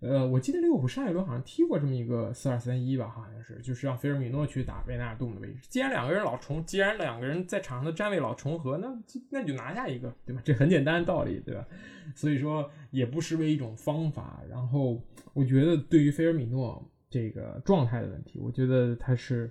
[0.00, 5.60] 呃，我记得利物浦上一轮好像踢过这么一个四二三一吧，好像是，就是让菲尔米诺去打维纳尔杜姆的位置。
[5.68, 8.88] 既然两个人老重，既然两个人在场上的站位老重合，那
[9.30, 10.42] 那就拿下一个，对吧？
[10.44, 11.66] 这很简单的道理，对吧？
[12.14, 14.42] 所以说也不失为一种方法。
[14.50, 19.50] 然后我觉得对于菲尔米诺这个状态的问题，我觉得他是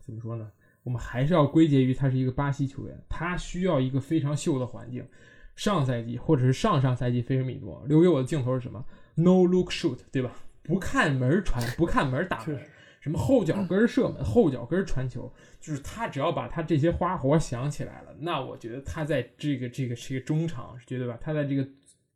[0.00, 0.50] 怎么说呢？
[0.82, 5.06] 我们还是要归结于他是一个巴西球员，他需要一个非常秀的环境。
[5.54, 8.84] 上赛季或者是上上赛季，菲尔米诺留给我的镜头是什么？
[9.16, 10.32] No look shoot，对吧？
[10.62, 12.60] 不看门传，不看门打门，
[12.98, 21.16] 什么后脚跟射门，后脚跟传球，就是他只要把他这些花活想起来了，那我觉得他在这个这个这个中场，绝对吧？
[21.20, 21.64] 他在这个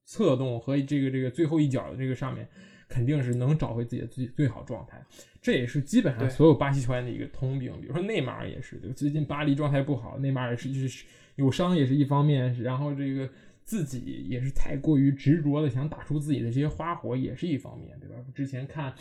[0.04, 2.48] 策动和这个这个最后一脚的这个上面，
[2.88, 5.00] 肯定是能找回自己的最最好状态。
[5.40, 7.72] 这也是基本上所有巴西球员的一个通病。
[7.80, 11.04] 比如说内马尔也是，最近巴黎状态不好，内马尔也是就是
[11.36, 13.30] 有伤也是一方面，然后这个。
[13.70, 18.16] 自己也是太过于执着的想打出自己的这些花火，也是一方面，对吧？
[18.34, 18.92] 之前看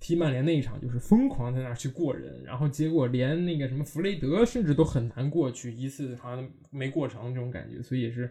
[0.00, 8.28] 踢曼联那一场，就是疯狂在那去过人，然后结果连那个什么弗雷德甚至都很难过去一次，好像没过成这种感觉，所以也是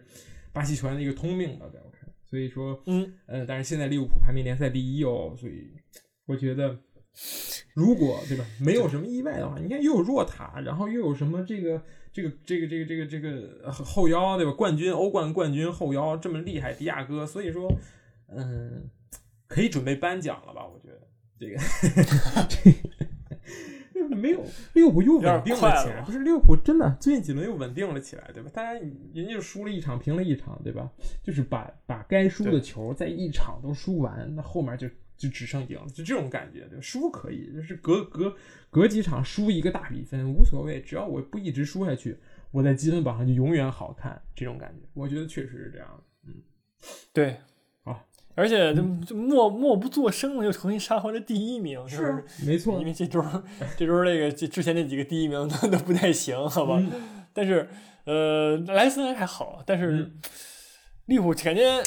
[0.52, 2.06] 巴西球员的一个通病吧，在我看。
[2.26, 5.72] 所以说，嗯呃，但是现在利物浦排名联赛第一哦，所以
[6.26, 6.78] 我觉得，
[7.72, 11.82] 如果对吧，没有什么意外的话，你看又有若塔，然后又有什么这个。
[12.16, 14.52] 这个这个这个这个这个后腰对吧？
[14.52, 17.70] 冠军欧冠冠军后腰这么厉害，迪亚哥，所以说，
[18.28, 18.88] 嗯，
[19.46, 20.66] 可以准备颁奖了吧？
[20.66, 21.06] 我觉得
[21.38, 21.58] 这个，
[23.92, 28.50] 这个 没有利物浦又稳定了起来，不是利物浦真的最近几轮又稳定了起来，对吧？
[28.54, 30.90] 大家人家就输了一场，平了一场，对吧？
[31.22, 34.88] 就是把把该输的球在一场都输完，那后面就。
[35.16, 38.36] 就只剩赢，就这种感觉，对输可以，就是隔隔
[38.70, 42.18] 隔几场输一个大比分无所谓，只要我不一直输下去，
[42.50, 44.20] 我在积分榜上就永远好看。
[44.34, 46.04] 这种感觉，我觉得确实是这样的。
[46.28, 46.34] 嗯，
[47.12, 47.36] 对，
[47.82, 53.24] 好，而且就就默默不作声的又重新杀回了第一名，是没错，因为这周
[53.76, 56.82] 这周那个之前那几个第一名都都不太行，好吧？
[57.32, 57.68] 但是
[58.04, 60.12] 呃，莱斯还好，但是
[61.06, 61.82] 利物浦感觉。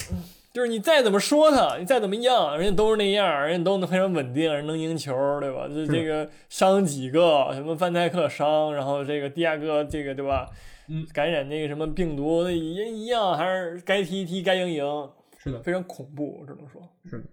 [0.60, 5.69] 就是你再怎么说他，你再怎么样，人家都是那样，人家都能非常稳定，人能赢球，对吧？
[5.69, 10.50] 就这个伤几个，什么范戴克伤，然后这个第二个这个对吧？
[10.89, 15.10] 嗯，感染那个什么病毒，那也一样，还是该踢踢，该赢赢。
[15.38, 16.82] 是的，非常恐怖，只能说。
[17.10, 17.24] 是的。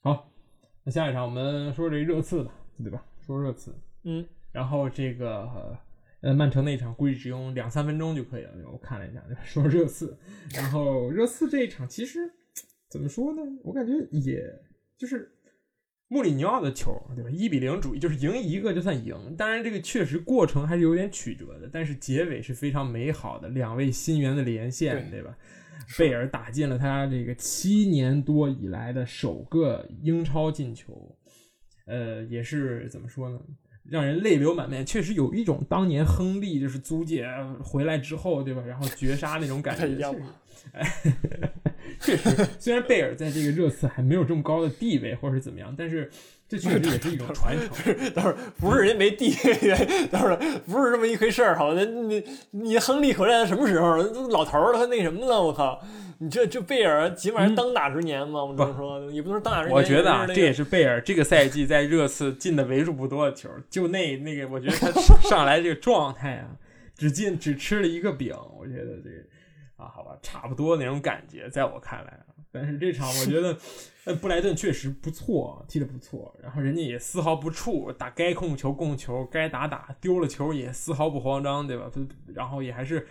[0.00, 0.28] 好，
[0.82, 2.50] 那下一场我们说这热刺吧，
[2.82, 3.00] 对吧？
[3.24, 3.72] 说热刺。
[4.02, 4.26] 嗯。
[4.50, 5.48] 然后这个。
[6.22, 8.50] 呃，曼城那一场估计只用两三分钟就可以了。
[8.72, 10.18] 我看了一下，说热刺，
[10.54, 12.32] 然后热刺这一场其实
[12.96, 13.42] 怎么说呢？
[13.62, 14.42] 我感觉也
[14.96, 15.30] 就是
[16.08, 17.28] 穆里尼奥的球，对吧？
[17.30, 19.36] 一比零主义，就是赢一个就算赢。
[19.36, 23.48] 当然，这个确实过程还是有点曲折的，但是结尾是非常美好的。
[23.50, 25.36] 两位新援的连线，对吧？
[25.98, 31.16] 贝尔打进了他这个七年多以来的首个英超进球，
[31.86, 33.38] 呃，也是怎么说呢？
[33.88, 37.24] 让人泪流满面，确实有一种当年亨利就是租借
[37.62, 38.60] 回来之后，对吧？
[38.66, 40.12] 然后绝杀那种感觉。
[40.72, 40.84] 哎，
[42.00, 46.10] 确实，虽然贝尔在这个热刺还没有这么高的地位，或者是怎么样，但是
[46.48, 48.12] 这确实也是一种传承。
[48.12, 51.56] 等会儿不是人家没地位，等会儿不是这么一回事儿。
[51.56, 53.96] 好，那你你亨利回来什么时候？
[54.28, 55.42] 老头儿了，他那什么了？
[55.42, 55.82] 我靠！
[56.18, 58.42] 你这这贝尔起码是当打之年嘛？
[58.42, 59.74] 我这么说，也不能当打之年。
[59.74, 63.50] 我觉得啊，这也是贝尔这个赛季在热刺进的为数不多的球。
[63.68, 64.90] 就那那个，我觉得他
[65.28, 66.48] 上来这个状态啊，
[66.96, 68.34] 只进只吃了一个饼。
[68.58, 69.10] 我觉得这
[69.76, 72.26] 啊，好吧，差不多那种感觉，在我看来啊。
[72.50, 73.56] 但是这场我觉得，
[74.04, 76.34] 呃，布莱顿确实不错，踢得不错。
[76.42, 81.90] 然后人家也丝毫不怵，打该控球控球，该打打，丢了球也丝毫不慌张，对吧？
[82.34, 83.06] 然后也还是。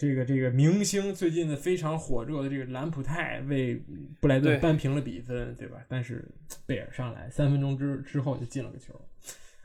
[0.00, 3.82] 这个这个明星最近的非常火热的这个兰普泰为
[4.20, 5.78] 布莱顿扳平了比分，对吧？
[5.88, 6.24] 但是
[6.66, 8.94] 贝尔上来三分钟之之后就进了个球。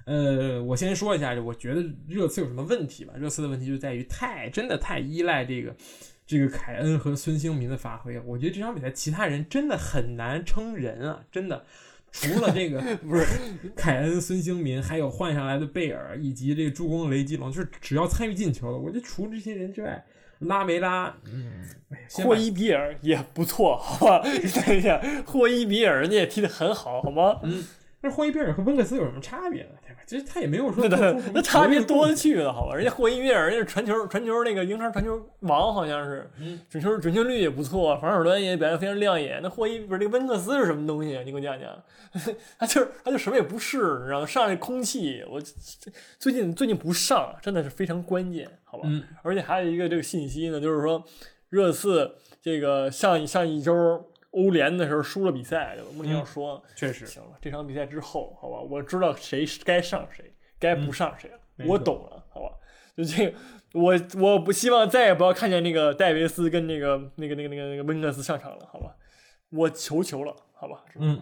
[0.08, 3.13] 呃，我先说一下，我觉得热刺有什么问题吧？
[3.15, 5.75] 热刺的问题就在于太真的太依赖这个
[6.25, 8.19] 这个凯恩和孙兴民的发挥。
[8.19, 11.23] 我觉得这场比赛其他人真的很难称人啊！
[11.31, 11.65] 真的，
[12.12, 13.25] 除了这个 不是
[13.75, 20.05] 凯恩、孙兴民，还有换下来的贝尔以及这个助攻雷吉隆，就是只要参与进球的，我觉得除了这些人之外。
[20.39, 21.63] 拉梅拉，嗯，
[22.12, 24.21] 霍伊比尔也不错，好吧？
[24.65, 27.39] 等一下，霍伊比尔人家也踢得很好，好吗？
[27.43, 27.63] 嗯，
[28.01, 29.69] 那霍伊比尔和温克斯有什么差别呢？
[30.06, 30.88] 其实他也没有说，
[31.34, 32.76] 那差别多了去了，好吧？
[32.76, 36.30] 人家霍伊比尔人家传球传球那个英超传球王，好像是，
[36.70, 39.39] 准球准确率也不错，防守端也表现非常亮眼。
[39.42, 41.18] 那霍伊不是那个温克斯是什么东西？
[41.26, 41.70] 你给我讲讲。
[42.60, 44.26] 他就是他就什么也不是，你知道吗？
[44.26, 45.42] 上来空气，我
[46.20, 48.84] 最近最近不上，真的是非常关键，好吧？
[48.86, 49.04] 嗯。
[49.24, 51.04] 而且还有一个这个信息呢，就是说
[51.50, 53.74] 热刺这个上上一周
[54.34, 55.89] 欧联的时候输了比赛，对吧？
[55.96, 57.30] 穆里尼奥说，确实行了。
[57.41, 62.50] 这场比赛之后，好吧，我知道谁该上谁，该不上谁了，我懂了，好吧？
[62.96, 63.38] 就这个，
[63.74, 68.96] 我我不希望再也不要看见那个戴维斯跟那个那个那个那个那个温克斯上场了，好吧？
[69.52, 70.84] 我求求了，好吧？
[70.96, 71.22] 嗯。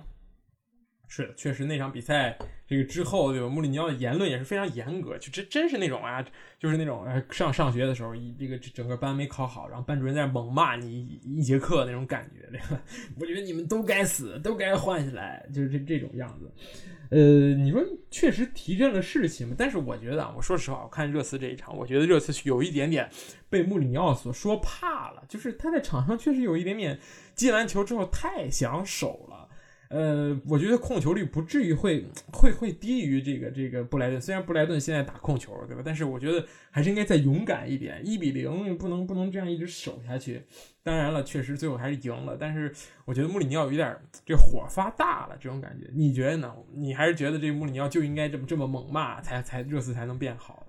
[1.13, 3.49] 是的，确实那场比赛这个之后，对吧？
[3.49, 6.25] 穆里尼奥的言论也是非常严格，就真真是那种啊，
[6.57, 12.61] 就是那种呃，上上学的时候，一这个整个班没考好，然后班主任在那猛骂你一节课那种感觉，对？
[13.19, 16.49] 我觉得你们都该死，都该换下来，就是这这种样子。
[17.09, 19.53] 呃，你说确实提振了士气嘛？
[19.57, 23.09] 但是我觉得啊，我说实话，我看热刺这一场，我觉得热刺有一点点
[23.49, 26.97] 被穆里尼奥所说怕了，就是他在场上确实有一点点
[27.35, 29.40] 进完球之后太想守了。
[29.91, 34.21] 呃，我觉得控球率不至于会会会低于这个这个布莱顿。
[34.21, 35.81] 虽然布莱顿现在打控球，对吧？
[35.83, 38.01] 但是我觉得还是应该再勇敢一点。
[38.05, 40.43] 一比零不能不能这样一直守下去。
[40.81, 42.37] 当然了，确实最后还是赢了。
[42.39, 42.73] 但是
[43.03, 43.93] 我觉得穆里尼奥有点
[44.25, 45.89] 这火发大了，这种感觉。
[45.93, 46.55] 你觉得呢？
[46.73, 50.65] 你还是觉得这穆里尼奥就应该这么这么猛骂，才才热刺才能变好？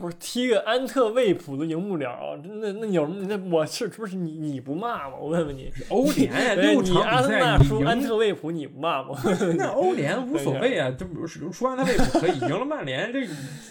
[0.00, 3.26] 不是踢个安特卫普都赢不了，那那有什么？
[3.28, 5.16] 那我是不是你你不骂吗？
[5.20, 9.10] 我问问你，欧联 呀，六场比赛你输安特卫普你不骂吗？
[9.58, 13.20] 那欧联无所谓啊，这不是输安特卫普可以，赢了曼联这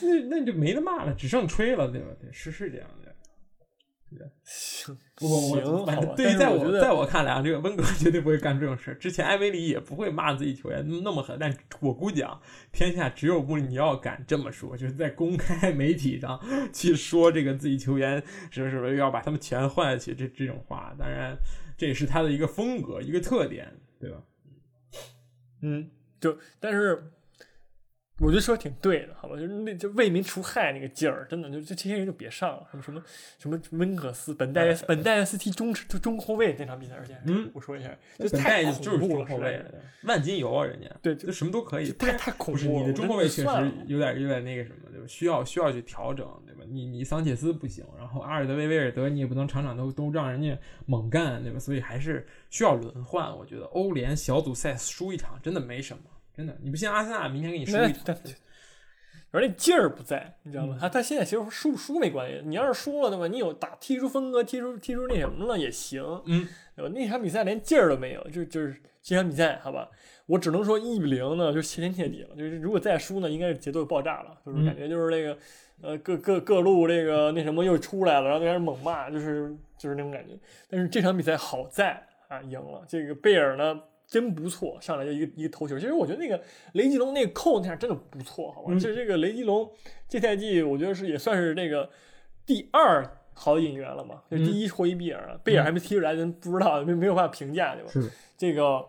[0.02, 2.08] 那那就没得骂了，只剩吹了，对吧？
[2.22, 3.09] 对，是是这样的。
[4.43, 8.95] 行，我我对于在我在我看来啊，这个温格绝对不会干这种事。
[9.00, 12.41] 之前埃梅里也不会骂自己球员那么狠，但我估计啊，
[12.72, 16.39] 天下只有穆里尼奥敢这么说，就是在公开 媒体上
[16.74, 20.95] 去说这个自己球员什么什么要把他们全换下去这这种话。
[20.98, 21.38] 当然，
[21.78, 24.24] 这也是他的一个风格一个特点，对吧？
[25.62, 27.12] 嗯，就但是。
[28.19, 33.01] 我觉得说挺对的，好吧，就是那就为民除害那个劲儿，真的就就这些人就别上了，什么什么
[33.39, 39.63] 什么温格斯，本戴维本戴维斯踢中就中后卫那场比赛，而且嗯，我说一下，就太就是中后卫，
[40.03, 42.51] 万金油啊，人家对，就什么都可以，太太恐怖。
[42.51, 45.08] 不是你的中后卫确实有点有点那个什么，对吧？
[45.08, 46.63] 需要需要去调整，对吧？
[46.67, 51.58] 你你桑切斯不行，然后阿尔德维维尔德你也不能场场都都让人家猛干，对吧？
[51.58, 53.36] 所以还是需要轮换。
[53.38, 56.03] 我觉得欧联小组赛输一场真的没什么。
[56.39, 58.15] 真的，你不信阿森纳明天给你输一场，
[59.32, 60.78] 而那劲儿不在，你知道吗？
[60.80, 63.28] 他他现在其实输不输没关系，你要是输了对吧？
[63.28, 66.47] 你有打踢出风格，踢出踢出那什么了也行，嗯，
[66.78, 66.89] 对吧？
[66.95, 69.89] 那场比赛连劲儿都没有，就就是这场比赛，好吧？
[70.28, 72.34] 我只能说一比零呢，就谢天谢地了。
[72.38, 75.38] 就是如果再输呢，应该是节奏爆炸了，就是感觉就是那个
[75.82, 80.39] 呃各各各路这个那什么又出来了，然后开始猛骂，就是就是那种感觉。
[80.69, 83.82] 但是这场比赛好在啊赢了，这个贝尔呢。
[84.10, 85.78] 真不错，上来就一个一个头球。
[85.78, 86.41] 其实我觉得那个
[86.74, 88.74] 雷吉隆那个扣那下真的不错，好吧？
[88.80, 89.69] 这这个雷吉隆
[90.08, 91.88] 这赛季我觉得是也算是那个
[92.45, 94.24] 第二好的引援了嘛。
[94.32, 97.91] 就第一霍伊比尔，贝尔还没踢出来，人不知道，没没有办法评价，对吧？
[97.91, 98.84] 是这个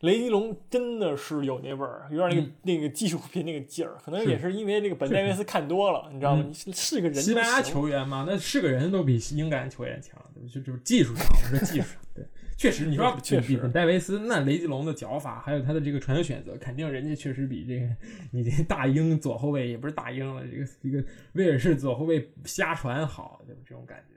[0.00, 6.46] 雷吉隆真的是有那味儿，有点那个那个技术品那个劲儿，可能也是因为那个本戴维斯看多了，你知道吗？
[6.64, 10.18] 你是个人，西班牙球员嘛，那是个人都比英格兰球员强，
[10.50, 11.98] 就就是技术上，我说技术。
[12.62, 17.88] 确实，你说确实戴维斯，那雷吉隆的脚法，还有他的这个传球选择，肯定人家确实比这个
[18.30, 23.60] 你这大英左后卫也不是大英了，这个这个威尔士左后卫瞎传好，对吧？
[23.66, 24.14] 这种感觉，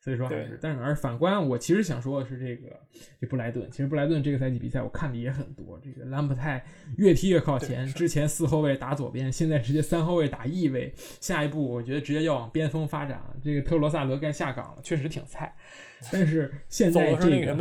[0.00, 2.80] 所以说还是，但是而反观我其实想说的是这个
[3.20, 6.64] 这布莱顿，其实布莱顿这个赛季比赛我看的也很多，这个兰普泰
[6.98, 15.52] 越踢越靠前，之前四后卫打左边，现在直接三后卫打翼位，下一步我觉得直接要往边锋发展了，这个特罗萨德该下岗了，确实挺菜。
[16.12, 17.54] 但是现在这个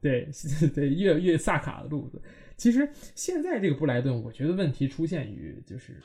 [0.00, 0.28] 对
[0.74, 2.20] 对越越萨卡的路子，
[2.56, 6.00] 其实现在这个布莱顿，我觉得问题出现于就是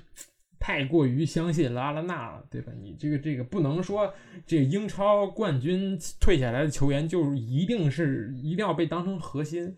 [0.60, 2.72] 太过于相信拉拉纳了，对吧？
[2.82, 4.14] 你这个这个不能说
[4.48, 9.76] 这个英超冠军退下来的球员就一定是一定要被当成核心。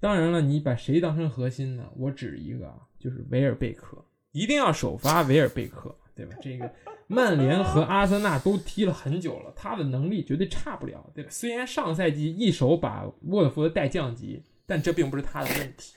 [0.00, 1.88] 当然了，你把谁当成核心呢？
[1.96, 6.34] 我指一个，就是维尔贝克，一定要首发维尔贝克，对吧？
[6.42, 6.68] 这个。
[7.06, 11.30] 曼联和阿森纳都踢了很久了，他的能力绝对差不了，对吧？
[11.30, 15.94] 虽然上赛季一手把沃特福德带降级，但这并不是他的问题，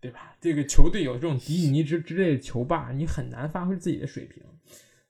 [0.00, 0.36] 对吧？
[0.40, 4.42] 这个球队有这种迪尼之之类的球霸，你很难发挥自己的水平。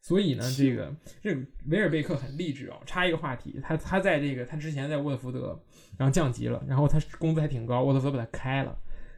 [0.00, 2.76] 所以呢，这个这个维尔贝克很励志啊。
[2.86, 5.58] 插一个话题，他他在这个他之前在沃特福德，
[5.98, 8.76] 然后降级了，然后他工资还挺高，沃特福德把他开了，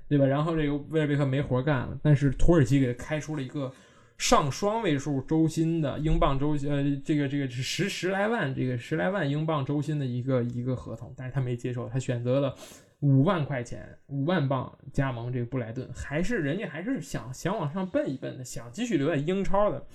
[0.09, 0.25] 对吧？
[0.25, 3.73] 然后这个维尔贝克没活干了，但是土耳其给他开出了一个。
[4.19, 12.57] 上双位数周薪的英镑周呃，这个这个是十十来万，这个十来万英镑周薪的一个一个合同，但是他没接受，他选择了
[13.01, 19.87] 五万块钱五万镑加盟这个布莱顿，还是人家还是想想往上奔一奔的，想继续留在英超的，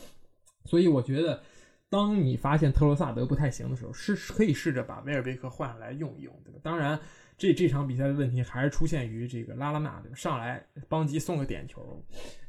[0.66, 1.42] 所以我觉得，
[1.90, 6.60] 当你发现特罗萨德不太行的时候，是可以试着把威尔贝克换下来用一用，对吧？
[6.62, 7.00] 当然。
[7.42, 10.16] 这这场比赛的问题还是出现于这个拉拉纳，对吧？
[10.16, 12.00] 上来邦吉送个点球，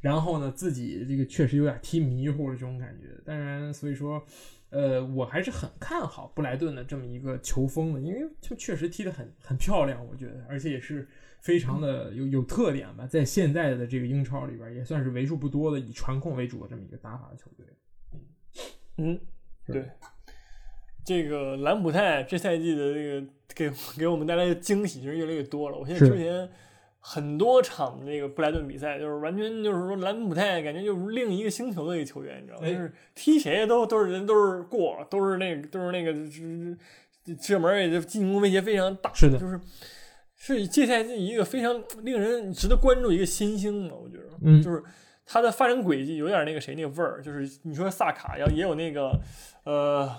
[0.02, 3.08] 然后呢自己这个确实有点踢迷糊了这种感觉。
[3.24, 4.22] 当然，所以说
[4.68, 11.08] 呃，我还是很看好布莱顿的这么一个球风的，因为就确实踢得很很漂亮，我觉得，而且也是
[11.40, 17.66] 非常的有有特点吧，在现在的这个英超里边，也算是为数不多的以传控为主的这么一个打法的球队。
[18.98, 19.18] 嗯，
[19.64, 19.88] 对，
[21.04, 25.76] 这个兰普泰这赛季的这个给给我们带来的惊喜就是越来越多了。
[25.76, 26.48] 我现在之前
[26.98, 32.68] 很多场那个布莱顿比赛，就是完全就是说兰普泰感觉就是另一个星球的一个球员，你知道吗？
[32.68, 36.76] 就是踢谁都都是人都是过，都是那个都是那个是
[37.40, 39.60] 射门也就进攻威胁非常大，是的，就是
[40.36, 44.82] 是这赛季一个非常令人值得关注一个新星嘛，我觉得，嗯，就是。
[45.24, 49.12] 他的发展轨迹有点那个谁那个味儿，就是你说萨卡，然后也有那个
[49.64, 50.10] 呃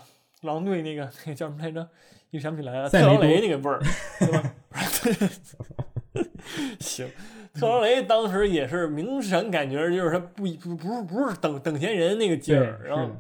[0.44, 1.88] 狼队那个那个叫什么来着？
[2.32, 3.80] 一想不起来了，特劳雷那个味儿，
[4.20, 4.56] 对吧？
[6.80, 7.08] 行，
[7.54, 12.82] 特劳雷当时也是明显感觉就是他不不不是不是等等闲人那个劲儿。
[12.84, 13.16] 然后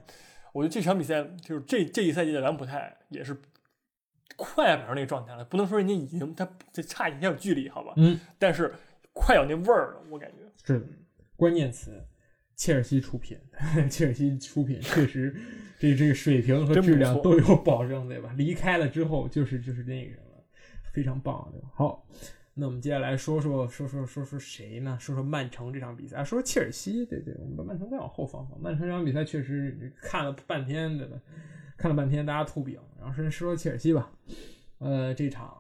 [0.51, 3.39] 我觉得这场比赛就是这这一赛季的兰普泰也是
[4.35, 7.93] 快赶上那个状态了，不能说人家已经他这差一点距离，好吧？
[7.97, 8.73] 嗯，但是
[9.13, 10.83] 快有那味儿了，我感觉是。
[11.35, 12.03] 关键词，
[12.55, 13.37] 切尔西出品，
[13.89, 15.35] 切尔西出品确实，
[15.79, 18.33] 这这个水平和质量都有保证，对吧？
[18.37, 20.43] 离开了之后就是就是那个人了，
[20.93, 21.67] 非常棒，对吧？
[21.73, 22.07] 好，
[22.53, 24.97] 那我们接下来说说说说说说谁呢？
[24.99, 28.59] 说说曼城这场比赛，说说切尔西，对对，我们把曼城再往后放放。
[28.61, 31.17] 曼城这场比赛确实看了半天，对吧？
[31.75, 34.11] 看了半天，大家吐饼，然后先说说切尔西吧。
[34.77, 35.57] 呃，这场。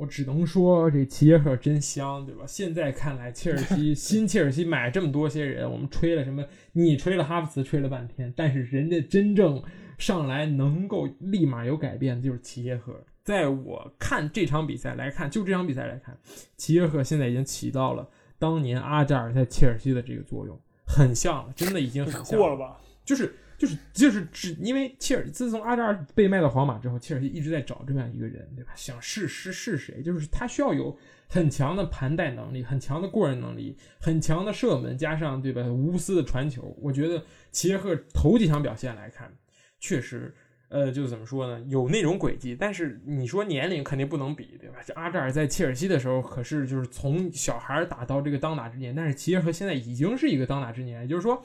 [0.00, 2.44] 我只能说这齐耶赫真香，对吧？
[2.46, 6.42] 现在看来，切尔西 新切尔西买这么多些人，我们吹了什么？
[6.72, 9.62] 你吹了哈弗茨，吹了半天，但是人家真正
[9.98, 12.98] 上来能够立马有改变的就是齐耶赫。
[13.22, 16.18] 在我看这场比赛来看，就这场比赛来看，
[16.56, 22.80] 齐耶赫现在已经起到了当年阿扎尔在切尔西的这个作用，很像了，真的已经很像了吧？
[23.04, 23.34] 就是。
[23.60, 28.72] 就是就是只因为切尔自从阿扎尔被卖到皇马之后，切尔西一直在找这么样一个人，对吧？
[28.74, 30.02] 想试试是谁？
[30.02, 30.96] 就是他需要有
[31.28, 36.74] 很强的盘带能力，很强的过人能力，很强的射门，加上对吧无私的传球。
[36.80, 39.30] 我觉得齐耶赫头几场表现来看，
[39.78, 40.34] 确实，
[40.70, 41.62] 呃，就怎么说呢？
[41.68, 42.56] 有那种轨迹。
[42.58, 44.78] 但是你说年龄肯定不能比，对吧？
[44.82, 51.44] 这阿扎尔在切尔西的时候可是就是从小孩打到这个当打之年，但是齐耶赫现在已经是一个当打之年，也就是说。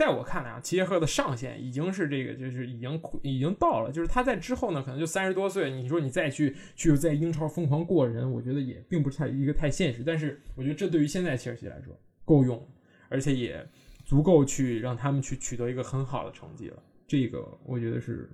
[0.00, 3.92] 在我看来啊，齐耶赫的上限已经是这个，就是已经已经到了。
[3.92, 10.02] 就是他在之后呢，可能就三十多岁，你说你再去去在英超疯狂过人，我觉得也并不是太一个太现实。
[10.02, 11.94] 但是我觉得这对于现在切尔西来说
[12.24, 12.66] 够用，
[13.10, 13.62] 而且也
[14.06, 16.82] 足够去让他们去取得一个很好的成绩了。
[17.06, 18.26] 这个我觉得是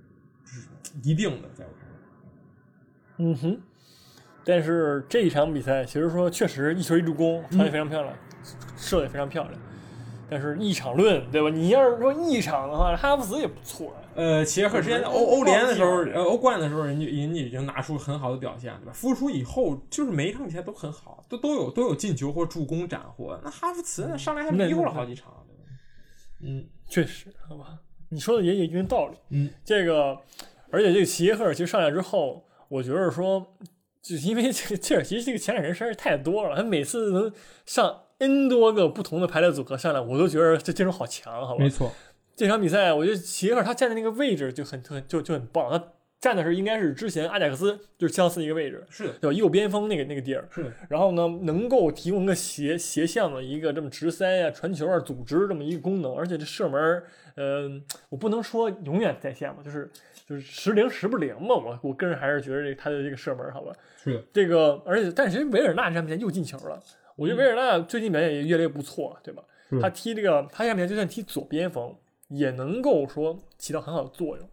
[0.45, 0.69] 是
[1.03, 1.95] 一定的，在我看来。
[3.17, 3.61] 嗯哼，
[4.45, 8.17] 但是这一场比赛其实说确实一球一助攻，传的非常漂亮，
[8.77, 9.61] 射的也非常漂亮。
[10.29, 11.49] 但是一场论，对吧？
[11.49, 13.93] 你要是说一场的话，哈弗茨也不错。
[14.13, 18.91] 呃，齐耶赫之前欧欧联的时候，呃，欧冠的时候，人家人家已经拿出很好的表现，对吧？
[18.93, 23.39] 复出以后，就是每一场比赛都很好，都都有都有进球或助攻斩获。
[23.43, 25.71] 那哈弗茨呢，上来还迷糊了好几场，对吧？
[26.41, 29.17] 嗯，确实，好吧，你说的也有一定道理。
[29.29, 30.17] 嗯，这个，
[30.71, 33.55] 而且这个齐耶赫其实上来之后，我觉得说，
[34.01, 37.31] 就因为这个切尔西这个前两人实在是太多了，他每次能
[37.65, 38.01] 上。
[38.19, 41.63] N 多个不同的排列组合上来，我都觉得这阵容好强，好吧？
[41.63, 41.91] 没错，
[42.35, 49.33] 这场比赛我觉得齐耶赫他站的那个位置就很特就就很棒，他站的是应该是之前阿贾克斯就是相似一个位置，是的，对吧？
[49.37, 50.73] 右边锋那个那个地儿，是。
[50.89, 57.03] 然后呢，能够提供个斜斜向的一个这么直塞啊、传球啊、组织这么一个功能，而且这射门，
[57.35, 57.69] 呃，
[58.09, 59.87] 我不能说永远在线嘛，就是
[60.27, 61.55] 就是时灵时不灵嘛。
[61.55, 63.71] 我我个人还是觉得这他的这个射门，好吧？
[64.03, 66.81] 是的，这个而且但是维尔纳这场比赛又进球了。
[67.17, 69.43] 我觉得维尔纳最近表现也越来越不错，对吧？
[69.81, 71.93] 他踢这个，他下面就算踢左边锋，
[72.29, 74.49] 也能够说起到很好的作用。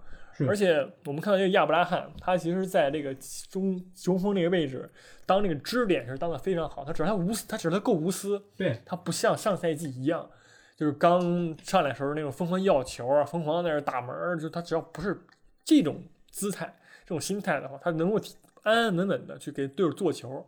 [0.49, 3.15] 而且我们看到这个亚布拉罕，他其实在这个
[3.49, 4.91] 中中锋那个位置
[5.25, 6.85] 当那个支点是当的非常好。
[6.85, 10.29] 他只要他无私，他只要他够无私，对他不像上赛季一样，
[10.77, 15.17] 就是刚上来时候那种疯狂要球啊，疯狂在那打门，就他只要不是
[15.65, 16.03] 这种
[16.33, 18.19] 姿态、这种心态的话，他能够
[18.63, 20.45] 安安稳稳的去给队友做球，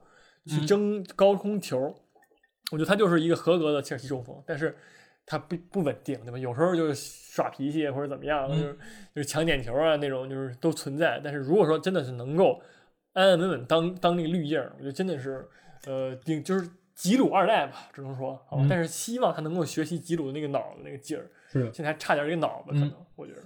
[0.47, 1.95] 去争高空球。
[2.73, 4.75] 我觉得他就是一个合格的切尔西中锋，但是
[5.25, 6.39] 他不不稳定，对吧？
[6.39, 8.79] 有时候就是耍脾气或者怎么样，就是
[9.15, 11.21] 就是抢点球啊那种，就是都存在。
[11.23, 12.61] 但是如果说真的是能够
[13.13, 15.49] 安安稳稳当当那个绿叶，我觉得真的是
[15.87, 18.67] 呃顶就是吉鲁二代吧，只能说好吧。
[18.69, 23.43] 但是希望他能够学习吉鲁的那个脑子那个劲儿，是现在还差点一个脑子，可能我觉得。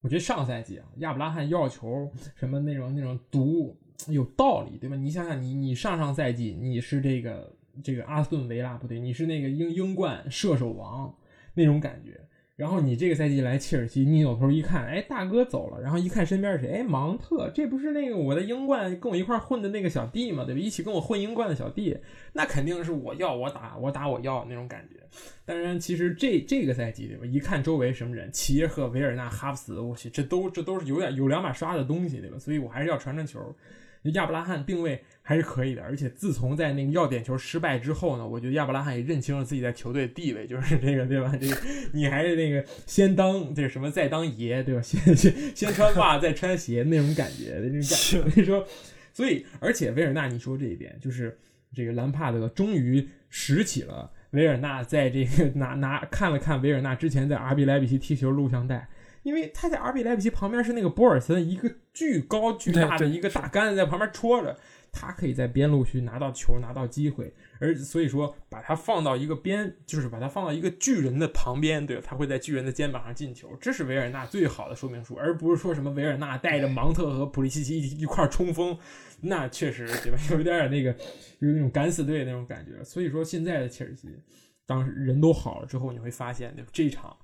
[0.00, 3.76] 我觉得上赛季啊，亚布拉罕要球什么那种那种毒
[4.06, 4.94] 有道理，对吧？
[4.94, 7.53] 你想想，你你上上赛季你是这个。
[7.82, 11.14] 这个阿斯顿维拉不对，你是那个英英冠射手王
[11.54, 12.20] 那种感觉，
[12.56, 20.60] 然后你这个赛季来切尔西，你扭头一看，哎，大哥走了，然后一看身边谁，哎，芒特，这不是那个我的英冠跟我一块混的那个小弟嘛，对吧？
[20.60, 21.98] 一起跟我混英冠的小弟，
[22.34, 25.00] 那肯定是我要我打，我打我要那种感觉。
[25.44, 27.26] 当然，其实这这个赛季对吧？
[27.26, 32.38] 一看周围什么人，齐耶赫、维尔纳、哈弗茨，我去，这都这都是有点有两把刷的东西，对吧？
[32.38, 33.54] 所以我还是要传传球。
[34.10, 41.34] 亚伯拉罕定位还是可以的，而且自从在那个要点球失败之后呢，我觉得亚伯拉罕也认清了自己在球队的地位，就是这个对吧？
[41.40, 41.56] 这个
[41.92, 44.82] 你还是那个先当这什么再当爷对吧？
[44.82, 48.30] 先先先穿袜再穿鞋那种感觉，那种感觉。
[48.30, 48.66] 所以说，
[49.12, 51.38] 所以而且维尔纳，你说这一点就是
[51.72, 58.86] 这个兰帕德终于拾起了维尔纳在这个拿拿看了看维尔纳之前在阿比莱比锡踢球录像带。
[59.24, 64.56] 因为他在阿比莱比锡旁边是那个博尔森，一个巨高巨大的一个大杆子在旁边戳着，
[64.92, 72.02] 他可以在边路去拿到球拿到机会，而所以说把他放到一个边，就是把他放到一个巨人的旁边，对吧？
[72.06, 78.76] 他会在巨人的肩膀上进球，这是维尔纳最好的说明书，而不是说什么维尔纳带着芒特和普利西奇一一块冲锋，
[79.22, 80.18] 那确实对吧？
[80.32, 82.84] 有点那个就是那种敢死队那种感觉。
[82.84, 84.08] 所以说现在的切尔西，
[84.66, 86.68] 当时人都好了之后，你会发现，对吧？
[86.70, 87.16] 这场。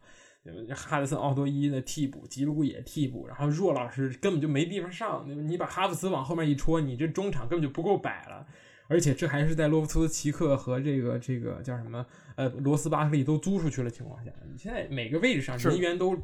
[0.75, 5.27] 哈德森、奥多伊的替补，吉鲁也替补，然后若老师根本就没地方上。
[5.49, 8.47] 你把哈弗茨往后面一戳，你这中场根本就不够摆了。
[8.89, 12.05] 而且这还是在洛夫图斯奇克和这个这个叫什么
[12.37, 16.17] 呃罗斯巴克利都租出去的情况下，你现在每个位置上人员都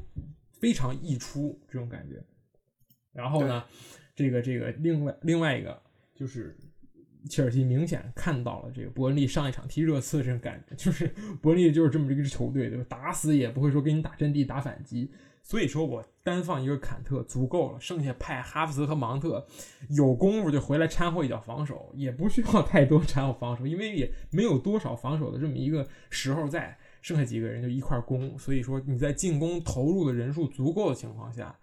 [0.50, 2.24] 非常溢出这种感觉。
[3.12, 3.64] 然后呢，
[4.14, 5.82] 这个这个另外另外一个
[6.14, 6.56] 就是。
[7.26, 11.06] 切尔西明显看到了这个伯恩利上一场踢热刺这种感觉，就是
[11.42, 12.84] 伯恩利就是这么一支球队，对吧？
[12.88, 15.10] 打死也不会说给你打阵地、打反击。
[15.42, 19.46] 所以说我单放一个坎特足够了，剩下派哈弗茨和芒特
[19.90, 28.36] 有功夫就回来掺和一脚防守，也不需要太多掺和防守，因为也没有多少防守的这么一个时候在，剩下几个人就一块攻。
[28.36, 31.56] 所以说你在进攻投入的人数足够的情况下。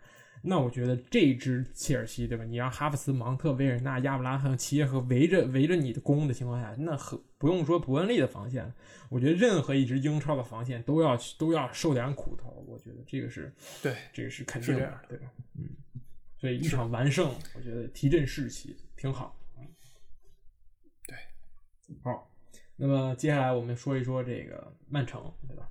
[0.45, 2.43] 那我觉得这支切尔西，对吧？
[2.43, 8.69] 你让哈弗茨、芒特、维尔纳、亚布拉罕、齐耶和围着围着你的攻的情况下，那很不用说伯恩利的防线，
[9.09, 12.61] 我觉得任何一支英超的防线都要都要受点苦头。
[12.67, 15.31] 我觉得这个是对，这个是肯定的，对吧？
[15.55, 15.69] 嗯，
[16.37, 19.39] 所以一场完胜，我觉得提振士气挺好。
[21.07, 21.15] 对，
[22.03, 22.29] 好，
[22.75, 25.69] 那么接下来我们说一说这个曼城，对吧？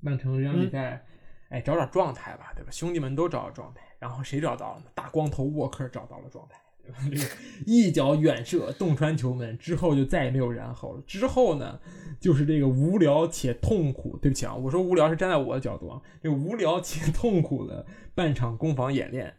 [0.00, 1.06] 曼城这场比赛。
[1.48, 2.70] 哎，找找状态吧，对吧？
[2.70, 4.86] 兄弟们都找到状态，然后谁找到了呢？
[4.94, 6.98] 大光头沃克找到了状态，对吧？
[7.10, 7.24] 这个
[7.64, 11.02] 一脚远射洞穿球门之后就再也没有然后了。
[11.06, 11.78] 之后呢，
[12.20, 14.18] 就是这个无聊且痛苦。
[14.18, 19.34] 对不起啊，我说无聊是站在我的角度啊，这个无聊且痛苦的半场攻防演练。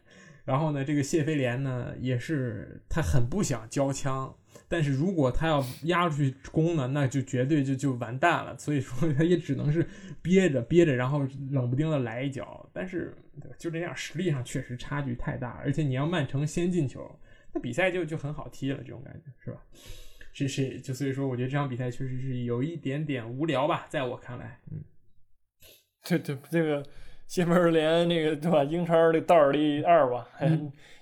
[0.46, 4.34] 然后呢，这个谢飞廉呢，也是他很不想交枪。
[4.70, 8.58] 但是如果他要压出去攻呢，那就绝对就就完蛋了。
[8.58, 9.88] 所以说他也只能是
[10.22, 12.70] 憋着憋着，然后冷不丁的来一脚。
[12.74, 13.16] 但是
[13.58, 15.52] 就这样，实力上确实差距太大。
[15.64, 17.10] 而且你要曼城先进球，
[17.54, 19.62] 那比赛就就很好踢了，这种感觉是吧？
[20.34, 24.84] 是是，就所以说，我觉得这场比赛确实是有一点点无聊吧，在我看来，嗯，
[26.08, 26.86] 对对，这个
[27.26, 28.64] 谢菲尔联那个对吧？
[28.66, 30.28] 英超的道里二吧，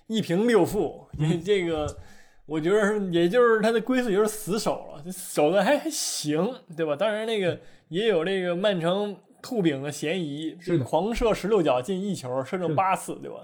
[0.06, 1.98] 一平六负，你这个。
[2.46, 6.96] 我觉得，也就是他的归宿就是死守了，守的还还行，对吧？
[6.96, 13.38] 当然，那个也有这个曼城吐饼的嫌疑，是狂射十六脚进一球，射中八次，对吧？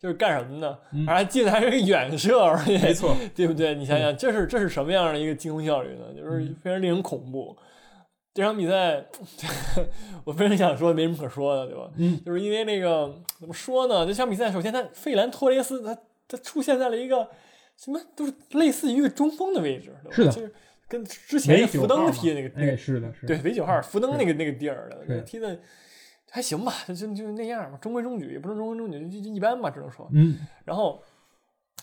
[0.00, 0.76] 就是干什么呢？
[1.06, 3.74] 还进的还是个远射，而且没错，对不对？
[3.76, 6.06] 你想想，这是这是什么样的一个进攻效率呢？
[6.16, 7.56] 就是非常令人恐怖。
[8.34, 9.04] 这场比赛，
[10.24, 11.88] 我非常想说，没什么可说的，对吧？
[11.98, 14.04] 嗯，就是因为那个怎么说呢？
[14.04, 15.96] 这场比赛，首先他费兰托雷斯，他
[16.26, 17.28] 他出现在了一个。
[17.82, 20.52] 什么都是类似于一个中锋的位置，是的，就是
[20.86, 25.58] 跟之前福登踢的那个，哎，是的，是对，韦九号福登那个那个地儿的，踢的
[26.30, 31.02] 还行吧，就就那样吧，中规中矩，也不是中规中矩，就就一般吧，只能说，嗯，然后。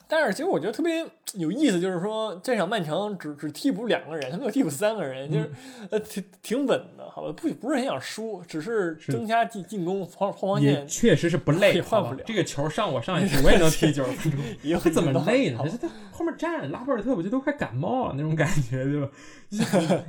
[0.07, 5.51] 但是其实我觉得特别有意思，就是说这场曼城只只替补两个人，他没有替补三个人，就是
[5.91, 7.33] 呃挺挺稳的，好吧？
[7.35, 15.59] 不不是很想输，只是增加进进攻防后防线，确实是不累，换不了这个球上我上一 次我也能踢九十分钟，他怎么累呢？
[15.81, 19.09] 他后面站拉波尔特，我觉得都快感冒了那种感觉，对吧？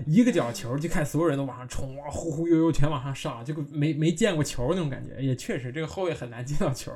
[0.06, 6.92] 一个角球就看所有人都往上冲啊，忽忽悠悠全往上上，就没没见过球那种感觉，也确实这个后卫很难接到球。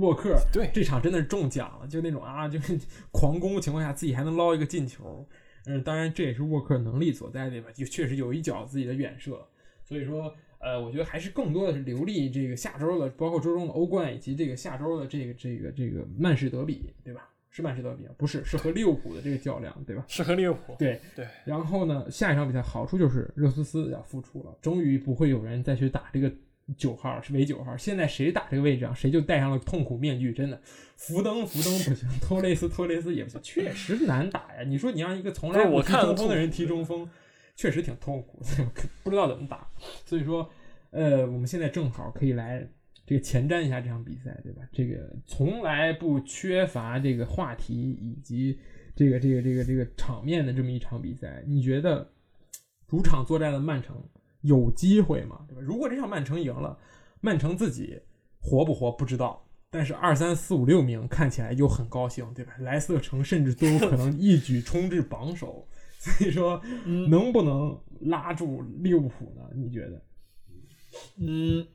[0.00, 2.78] 沃克对这场真的是中奖了，就那种啊，就是
[3.10, 5.26] 狂攻的情况下自己还能捞一个进球。
[5.66, 7.70] 嗯，当然这也是沃克能力所在，对吧？
[7.72, 9.44] 就确实有一脚自己的远射。
[9.84, 17.28] 所以说，呃，我觉得还是更多的是留力这个下周的，包括周中的欧冠以及这个下周的这个这个这个曼市德比，对吧？
[17.50, 20.02] 是曼市德比啊，不是，是和利物浦的这个较量，对吧？
[20.08, 20.74] 是和利物浦。
[20.78, 21.26] 对对。
[21.44, 26.32] 然后呢，下一场比赛好处就是热苏斯要复出了，终于不会有人再去打这个
[26.76, 30.32] 九号是为九号，现在谁打这个位置啊，谁就戴上了痛苦面具。
[30.32, 30.60] 真的，
[30.96, 34.62] 福登福登不行，托雷斯托雷斯也不行，确实难打呀。
[34.64, 37.08] 你说你让一个从来不踢中锋的人踢中锋，
[37.56, 38.42] 确实挺痛苦，
[39.02, 39.68] 不知道怎么打。
[40.04, 40.50] 所以说，
[40.90, 42.66] 呃，我们现在正好可以来
[43.06, 44.62] 这个前瞻一下这场比赛，对吧？
[44.72, 48.58] 这个从来不缺乏这个话题以及
[48.94, 52.12] 这个这个这个这个场面的这么一场比赛，你觉得
[52.86, 53.96] 主场作战的曼城？
[54.42, 55.60] 有机会嘛，对吧？
[55.60, 56.78] 如果这场曼城赢了，
[57.20, 58.00] 曼城自己
[58.40, 62.52] 活不活不知道，但是二三四五六名看起来又很高兴，对吧？
[62.60, 65.66] 莱斯特城甚至都有 可能一举冲至榜首，
[65.98, 66.60] 所以说
[67.08, 69.42] 能不能拉住利物浦呢？
[69.54, 70.02] 你觉得？
[71.18, 71.66] 嗯，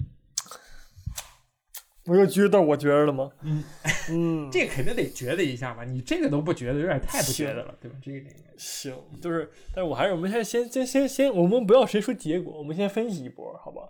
[2.07, 3.29] 我就觉得我觉得了吗？
[3.43, 3.63] 嗯
[4.11, 5.83] 嗯， 这肯定得觉得一下嘛？
[5.83, 7.97] 你这个都不觉得，有点太不觉得了，对吧？
[8.01, 13.81] 这个这个行，就是，但是我还是我们先先先先先，我们不要谁说结果，我们先分析一波，好吧？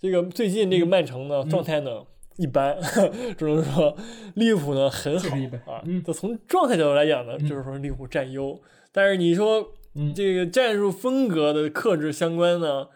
[0.00, 2.04] 这个最近这个曼城呢，状态呢
[2.36, 2.76] 一般，
[3.38, 3.96] 只能说
[4.34, 5.36] 利物浦呢很好
[5.72, 5.82] 啊。
[6.04, 8.60] 就从状态角度来讲呢，就是说利物浦占优，
[8.92, 9.72] 但是你说
[10.14, 12.88] 这个战术风格的克制相关呢，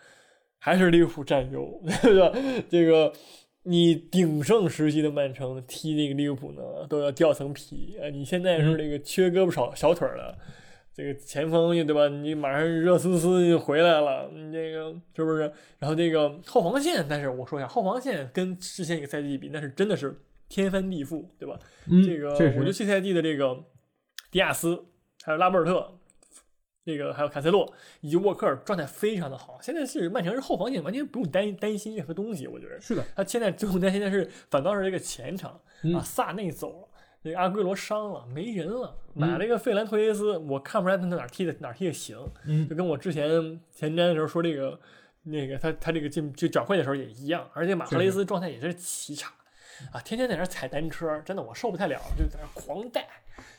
[0.58, 2.32] 还是利物浦占优， 对吧？
[2.68, 3.12] 这个。
[3.68, 8.08] 你鼎盛时期的曼城踢那个利物浦呢，都要掉层皮啊！
[8.08, 10.38] 你现在是那个缺胳膊少小腿了，
[10.94, 12.08] 这个前锋对吧？
[12.08, 15.52] 你马上热斯斯就回来了，你这个是不是？
[15.80, 20.16] 然后这个后防线，但是我说一下，后防线跟之前一个赛季比，那是真的是
[20.48, 21.58] 天翻地覆，对吧？
[22.06, 23.64] 这个我觉得这赛季的这个
[24.30, 24.84] 迪亚斯
[25.24, 25.95] 还有拉波尔特。
[26.86, 27.70] 这个还有坎塞洛
[28.00, 32.80] 以及沃克尔状态非常的好，现在是曼城是后防线完全不用担担心任何东西，我觉得。
[32.80, 33.04] 是的。
[33.16, 35.60] 他现在最后担心的是反倒是这个前场
[35.96, 36.88] 啊，萨内走了，
[37.22, 42.16] 那个阿圭罗伤了，没人了，买了一个费兰托雷斯，我看不出来他哪哪踢的哪踢的行，
[42.46, 42.68] 嗯。
[42.68, 44.78] 就跟我之前前瞻的时候说这个
[45.24, 49.32] 那个他他这个进就转会的时候也一样，而且马赫雷斯状态也是奇差。
[49.92, 53.06] 啊，天天在那踩单车，真的我受不太了，就在那狂带。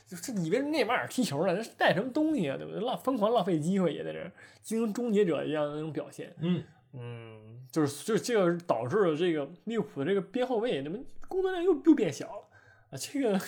[0.08, 2.56] 就是以为内马尔踢球了，这是带什么东西啊？
[2.56, 2.80] 对不对？
[2.80, 4.18] 浪疯狂浪费机会，也在这
[4.62, 6.34] 精英终结者一样的那种表现。
[6.40, 10.98] 嗯嗯，就是就是这个导致了这个利物浦的这个边后卫，怎么
[11.28, 12.48] 工作量又又变小了
[12.90, 12.96] 啊？
[12.96, 13.38] 这个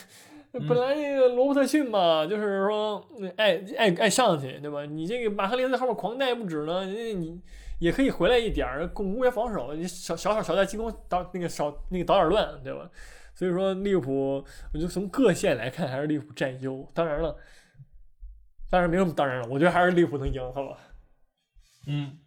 [0.52, 3.02] 本来那个罗伯特逊嘛，就是说
[3.36, 4.84] 爱爱爱上去，对吧？
[4.84, 7.40] 你这个马赫林在后面狂带不止呢，你
[7.78, 12.90] 也可以回来一点儿巩固一下防守，你少少少少在进攻导那个少那个捣点乱，对吧？
[13.34, 16.90] 所以说利物浦，我就从各线来看，还是利物浦占优。
[16.94, 17.36] 当然了，
[18.68, 20.78] 当然没什么当然了，我觉得还是利物浦能赢，好吧？
[21.86, 22.18] 嗯，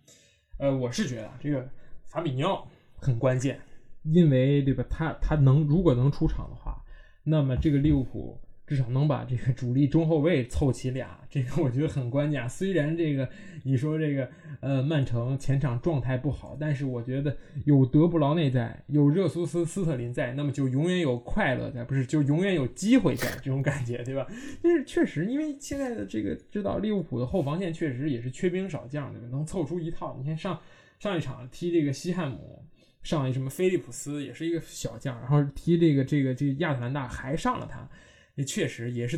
[0.59, 1.69] 呃，我是觉得这个
[2.05, 3.59] 法比尼奥很关键，
[4.03, 4.83] 因为对吧？
[4.89, 6.83] 他他能如果能出场的话，
[7.23, 8.39] 那么这个利物浦。
[8.73, 12.49] 至少能把这个主力中后卫凑齐俩，这个我觉得很关键。
[12.49, 13.29] 虽然这个
[13.61, 14.27] 你说这个
[14.61, 24.25] 呃曼城前场状态不好，但是我觉得有德布劳内在，有热苏斯斯特林在，那么就永远有快乐在，不是就永远有机会在这种感觉，对吧？
[24.63, 29.27] 但是确实，因为现在的这个知道利物浦的后防线确实也是缺兵少将，对吧？
[29.29, 30.17] 能凑出一套。
[30.19, 30.59] 你看上
[30.97, 32.65] 上一场踢这个西汉姆，
[33.03, 37.87] 上一什么菲利普斯也是一个小将，然后踢这个这个这个亚特兰大还上了他。
[38.35, 39.17] 也确实也是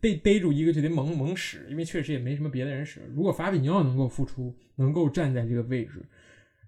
[0.00, 3.00] 逮逮住一个就得猛猛使，因为确实也没什么别的人使。
[3.14, 6.02] 如果法比尼奥能够复出，能够站在这个位置，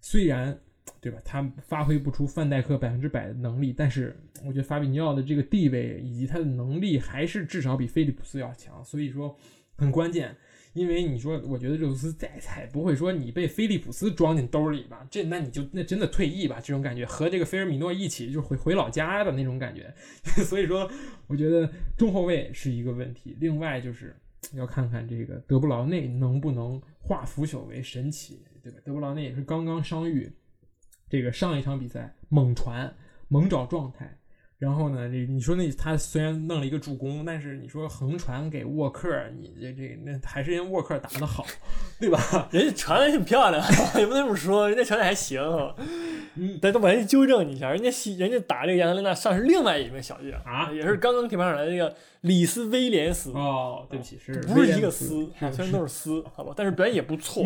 [0.00, 0.58] 虽然
[1.00, 4.14] 对吧，他发挥不出范戴克百分之百的能力，但是
[4.44, 9.36] 我觉得法比尼奥的这个地位以及他的能力还是至少比菲利普斯要强，所以说
[9.76, 10.36] 很关键。
[10.72, 15.04] 因为你说，我觉得热苏斯再菜不会说你被菲利普斯装进兜里吧？
[15.10, 16.60] 这那你就那真的退役吧？
[16.60, 19.92] 这种感觉和这个菲尔米诺一起就回回老家的那种感觉。
[20.44, 20.88] 所以说，
[21.26, 23.36] 我觉得中后卫是一个问题。
[23.40, 24.14] 另外就是
[24.52, 28.78] 要看看这个德布劳内能不能化腐朽为神奇，对吧？
[28.84, 30.32] 德布劳内也是刚刚伤愈，
[31.08, 32.94] 这个上一场比赛猛传
[33.26, 34.19] 猛找状态。
[34.60, 39.08] 然后呢，你你说那他虽然弄了一个助攻，但是你说横传给沃克，
[39.38, 41.46] 你这这那还是人沃克打的好，
[41.98, 42.20] 对吧？
[42.52, 43.64] 人家传的挺漂亮，
[43.96, 45.40] 也不能这么说，人家传的还行。
[46.34, 53.30] 嗯，但都把人纠正你一下，人家西人家打这个亚特兰大上是另外一名小将啊，也是刚刚提拔上来的这个里斯威廉斯。
[53.30, 55.26] 哦，对不起，是不是一个斯？
[55.52, 57.42] 虽然都是斯，好吧，但是表现也不错。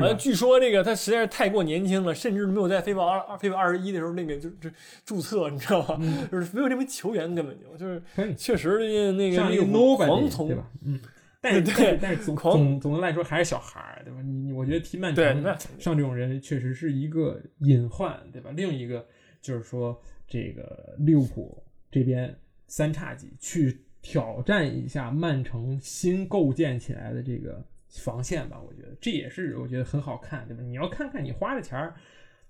[0.00, 4.70] 反正据说这个他实在是太过年轻了，甚至没有在飞豹二二飞豹二十一的时候那个就就
[5.04, 6.00] 注册， 你知道吧？
[6.30, 8.02] 就是没有这名球员根本就就是
[8.34, 8.78] 确实
[9.12, 9.64] 那个那个
[9.96, 10.70] 狂从对吧？
[10.84, 10.98] 嗯，
[11.40, 14.20] 但是对，但是总总总的来说还是小孩儿对吧？
[14.22, 15.42] 你你我觉得踢曼城
[15.78, 18.50] 上这种人确实是一个隐患对吧？
[18.54, 19.06] 另一个
[19.40, 22.34] 就是说这个利物浦这边
[22.66, 27.64] 三叉戟去挑战一下曼城新构建起来的这个。
[27.96, 30.62] 防线吧，我觉得这也是我觉得很好看，对吧？
[30.62, 31.94] 你要看看你花的钱儿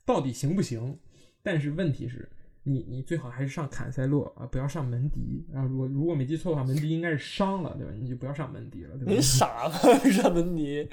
[0.04, 0.98] 到底行不行。
[1.42, 2.28] 但是问题是，
[2.64, 5.62] 你你最好还是上坎塞洛啊，不要上门迪啊。
[5.62, 7.92] 如果如果没记错的话，门迪应该是伤了，对吧？
[7.96, 9.12] 你就不要上门迪了，对吧？
[9.12, 9.74] 你傻吗？
[10.10, 10.88] 上门迪，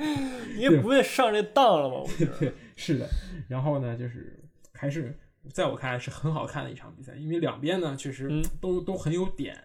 [0.56, 2.04] 你不会上这当了吗？
[2.04, 3.10] 我觉得对，是的。
[3.48, 4.40] 然后呢，就是
[4.74, 5.18] 还是
[5.52, 9.58] 在我看来是很好看的一场比赛，因为两边呢确实嗯都、都很有点。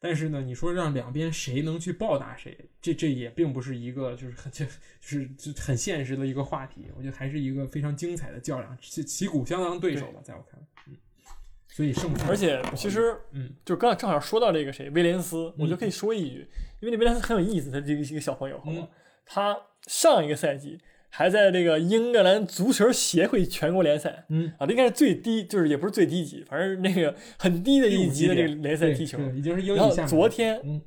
[0.00, 4.70] 但是呢，你说让两边谁能去报答谁，这这也并不是一个就是很 就就
[5.00, 6.86] 是就很现实的一个话题。
[6.96, 10.96] 我觉得还是一个非常精彩的较量，旗旗鼓相当的对手吧，在我看来，嗯。
[11.68, 16.48] 所以胜负，而且其实，嗯，就刚才正好说到这个谁威廉斯，我就可以说一句，
[16.80, 18.82] 因为那威廉斯很有意思，他这个一个小朋友，好吗？
[18.82, 18.88] 嗯
[19.30, 19.54] 他
[19.86, 20.80] 上一个赛季
[21.10, 29.18] 还在这个英格兰足球协会全国联赛，嗯啊，这应该是最低，就是也不是最低级，反正那个很低的一级的这个联赛踢球。
[29.30, 30.80] 已经是英乙下面昨天，嗯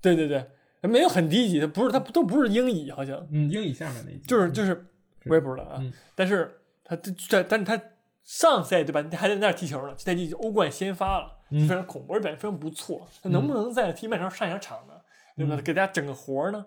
[0.00, 0.44] 对对对，
[0.82, 4.84] 没有很低级的，不是他都不是英乙，好像嗯英乙下面那一级就是就是
[5.26, 7.80] 我也不知道啊，嗯但是他这这，但是他
[8.24, 9.04] 上赛对吧？
[9.16, 13.08] 还在那儿踢球呢，这赛季欧冠先发了，嗯非常恐怖，而且表现非常不错。
[13.22, 14.94] 他能不能在踢曼城上一场场呢？
[15.36, 15.56] 对吧？
[15.64, 16.64] 给大家整个活儿呢？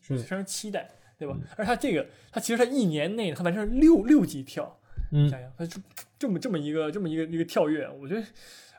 [0.00, 0.88] 非常期待，
[1.18, 1.36] 对吧？
[1.56, 4.78] 而他这个，他其实他一年内他完成了六六级跳，
[5.12, 5.80] 嗯想想他就
[6.18, 8.24] 这么这么一个这么一个一个跳跃，我觉得，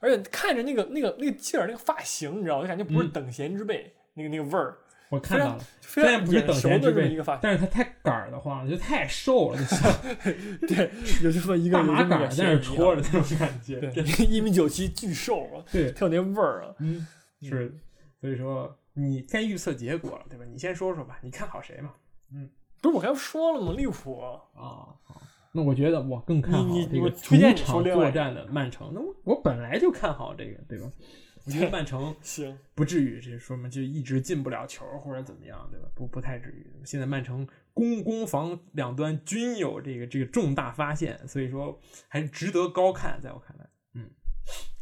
[0.02, 2.62] 而且看着那个那个那个劲儿，那个发型，你知道我？
[2.62, 4.78] 就感觉不是嗯等闲之辈，那个那个味儿，
[5.10, 5.60] 我看到了。
[5.82, 9.92] 虽然不是等闲之辈一个发型，但是他太杆儿的慌了，就太瘦了， 就像
[10.68, 10.92] 对，
[11.24, 13.80] 有这么一个大麻杆儿在那儿戳着，那种感觉。
[13.80, 16.76] 对，一米九七巨瘦啊，对，特有那味儿啊。
[16.80, 17.08] 嗯，
[17.42, 17.74] 是，
[18.20, 20.46] 所以说你该预测结果了，对吧？
[20.52, 21.94] 你先说说吧，你看好谁嘛？
[22.82, 23.74] 不是我刚才说了吗？
[23.74, 25.22] 利物浦，啊，好，
[25.52, 28.92] 那我觉得我更看好这个主场作战的曼城。
[28.94, 30.92] 那我我本来就看好这个，对吧？
[31.46, 35.88] 我觉得曼城 行，不至于，这说明就一直进不了球或者怎么样，对吧？
[35.96, 36.68] 不不太至于。
[36.86, 44.10] 现在曼城攻攻防两端均有这个这个重大发现，所以说还是值得高看，在我看来，嗯，
[44.46, 44.77] 好，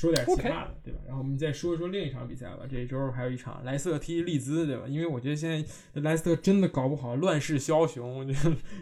[0.00, 1.00] 说点其他的对吧？
[1.06, 2.60] 然后我们再说一说另一场比赛吧。
[2.66, 4.84] 这一周还有一场莱斯特踢利兹，对吧？
[4.88, 8.34] 因为我觉得现在莱斯特真的搞不好乱世枭雄，就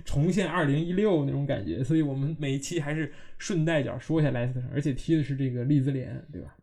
[0.05, 6.55] 重现二零一六那种感觉，所以我们每一期还是顺带脚说一下莱斯特，而且踢的是这个利兹联，对吧？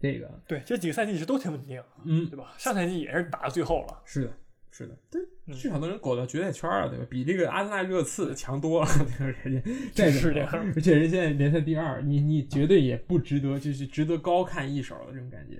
[0.00, 2.54] 这个，对，这几个赛季其实都挺稳定，嗯，对吧？
[2.58, 4.32] 上赛季也是打到最后了，是的，
[4.74, 7.06] 是的，对，嗯至少都能苟到决赛圈了，对吧？
[7.10, 9.38] 比这个阿森纳热刺强多了，对吧？
[9.44, 15.58] 人家再怎么是这样而且人现在联赛第二，你你绝对也不值得，就是值得高看一手的这种感觉。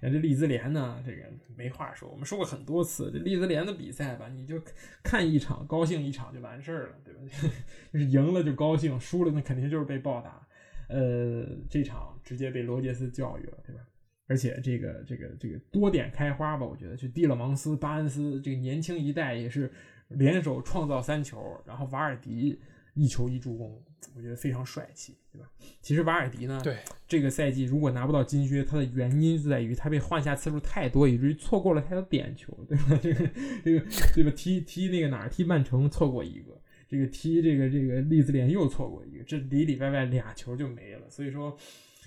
[0.00, 1.22] 然后这利兹联呢，这个
[1.56, 4.60] 没话说，我们说过很多次，这利兹联的比赛吧，你就
[5.02, 7.20] 看一场高兴一场就完事儿了，对吧？
[7.92, 10.46] 就是赢了就高兴，输了那肯定就是被暴打。
[10.88, 13.82] 呃，这场直接被罗杰斯教育了，对吧？
[14.28, 19.72] 而且这个这个这个多点开花吧，我觉得就蒂勒芒斯、巴恩斯这个年轻一代也是
[20.08, 22.60] 联手创造三球，然后瓦尔迪
[22.94, 23.82] 一球一助攻，
[24.14, 25.48] 我觉得非常帅气，对吧？
[25.80, 26.76] 其实瓦尔迪呢，对，
[27.06, 32.98] 这个赛季如果拿不到金靴，他的原因就在于他被换下次数太多，以至于错过了太多点球，对吧？
[33.02, 33.30] 这个
[33.64, 34.30] 这个对吧？
[34.36, 41.08] 踢踢那个哪儿踢曼城错过一个，这个踢这个这个利兹联又错过一个，这里里外外俩球就没了。
[41.08, 41.56] 所以说，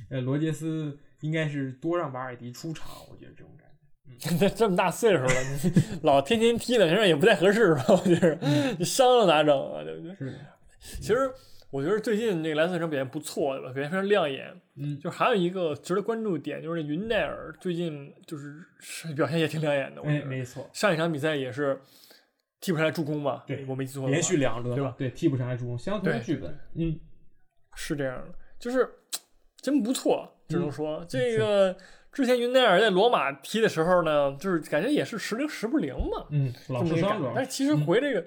[0.09, 3.71] 呃，罗杰斯应该是多让瓦尔迪出场，我觉得这种感觉。
[4.37, 7.85] 这这么大岁数了，你老天天踢两场也不太合适吧？
[7.87, 8.37] 我觉得
[8.77, 9.83] 你伤了咋整啊？
[9.83, 10.15] 对不对？
[10.15, 10.39] 是，
[10.99, 11.31] 其实
[11.69, 13.73] 我觉得最近那个莱斯特城表现不错，对吧？
[13.73, 14.53] 表现非常亮眼。
[14.75, 20.01] 嗯，就还有一个值得关注的点，就是云奈尔最近就是是表现也挺亮眼的。
[20.01, 21.79] 我觉哎，得没错，上一场比赛也是
[22.59, 23.43] 踢不出来助攻吧？
[23.47, 24.93] 对我没记错，连续两轮对吧？
[24.97, 26.57] 对，踢不上来助攻，相同剧本。
[26.75, 26.99] 嗯，
[27.75, 28.89] 是这样的，就是
[29.61, 31.75] 真不错，只能嗯说、这个
[32.11, 37.31] 之前云奈尔在罗马踢的时候呢，就是感觉也是时灵时不灵嘛，嗯，老受伤主要这么一个感觉。
[37.35, 38.21] 但是其实嗯回这个、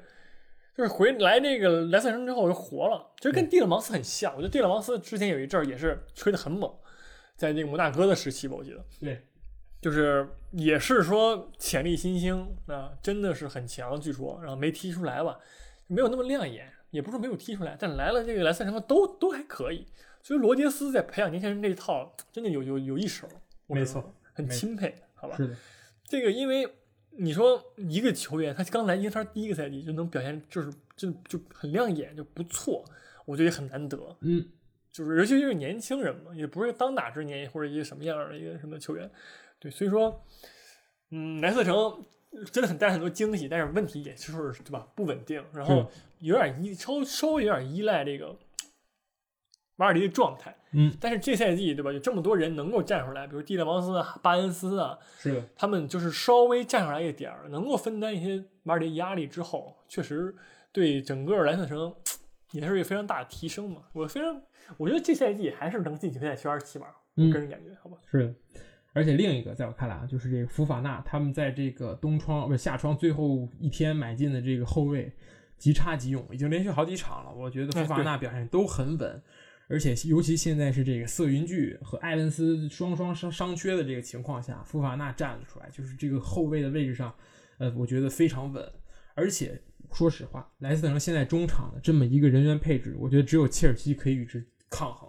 [0.74, 4.32] 就是回来这个莱斯特城之后就活了，其实跟蒂勒芒斯很像。
[4.34, 6.72] 我觉得蒂勒芒斯之前有一阵儿也是吹得很猛，
[7.36, 9.22] 在那个摩纳哥的时期吧，我记得对，
[9.80, 15.38] 就是也是说潜力新星啊，真的是很强，据说，然后没踢出来吧，
[15.86, 19.86] 没有那么亮眼，也不是没有踢出来，但来了这个莱斯特城都都还可以。
[20.24, 23.28] 所以罗杰斯在培养年轻人这一套真的有有有一手，
[23.66, 25.36] 我没错，很钦佩，好吧？
[25.36, 25.54] 是的，
[26.02, 26.66] 这个因为
[27.10, 32.82] 你说一个球员他刚来英超第一个赛季就能表现就是就就很亮眼，就不错，
[33.26, 33.98] 我觉得也很难得。
[34.22, 34.48] 嗯，
[34.90, 39.10] 就是尤其是年轻人嘛，也不是当打之年或者一个什么样的一个什么球员，
[39.58, 40.24] 对，所以说，
[41.10, 42.06] 嗯，莱斯特城
[42.50, 45.86] 真的很带很多惊喜，但是问题也就是对吧，不稳定，然后
[46.20, 48.34] 有点依稍稍微有点依赖这个
[49.76, 60.34] 瓦尔迪的状态，嗯，但是这赛季对吧，有这么多人能够站出来，比如蒂勒芒斯啊、巴恩斯啊，是，他们就是稍微站上来一点儿，能够分担一些马尔迪压力之后，确实
[60.72, 61.94] 对整个莱斯特城
[62.52, 63.82] 也是一个非常大的提升嘛。
[63.92, 64.42] 我非常，
[64.76, 67.96] 我觉得这赛季还是能进决赛圈起码，我个人感觉，好吧。
[68.10, 68.34] 是。
[68.96, 75.12] 而且另一个，在我看来啊，就是这个福法纳他们在这个冬窗不是夏窗最后一天买进的这个后卫，
[75.58, 77.32] 即插即用，已经连续好几场了。
[77.32, 79.20] 我觉得福法纳表现都很稳，
[79.68, 87.14] 而且尤其现在是这个瑟云巨和埃文斯双双伤伤缺的这个情况下，福法纳站了出来，就是这个后卫的位置上，
[87.58, 88.62] 呃，我觉得非常稳。
[89.14, 89.60] 而且
[89.92, 95.08] 说实话，莱斯特城现在中场的这么一个人员配置，我觉得只有切尔西可以与之抗衡。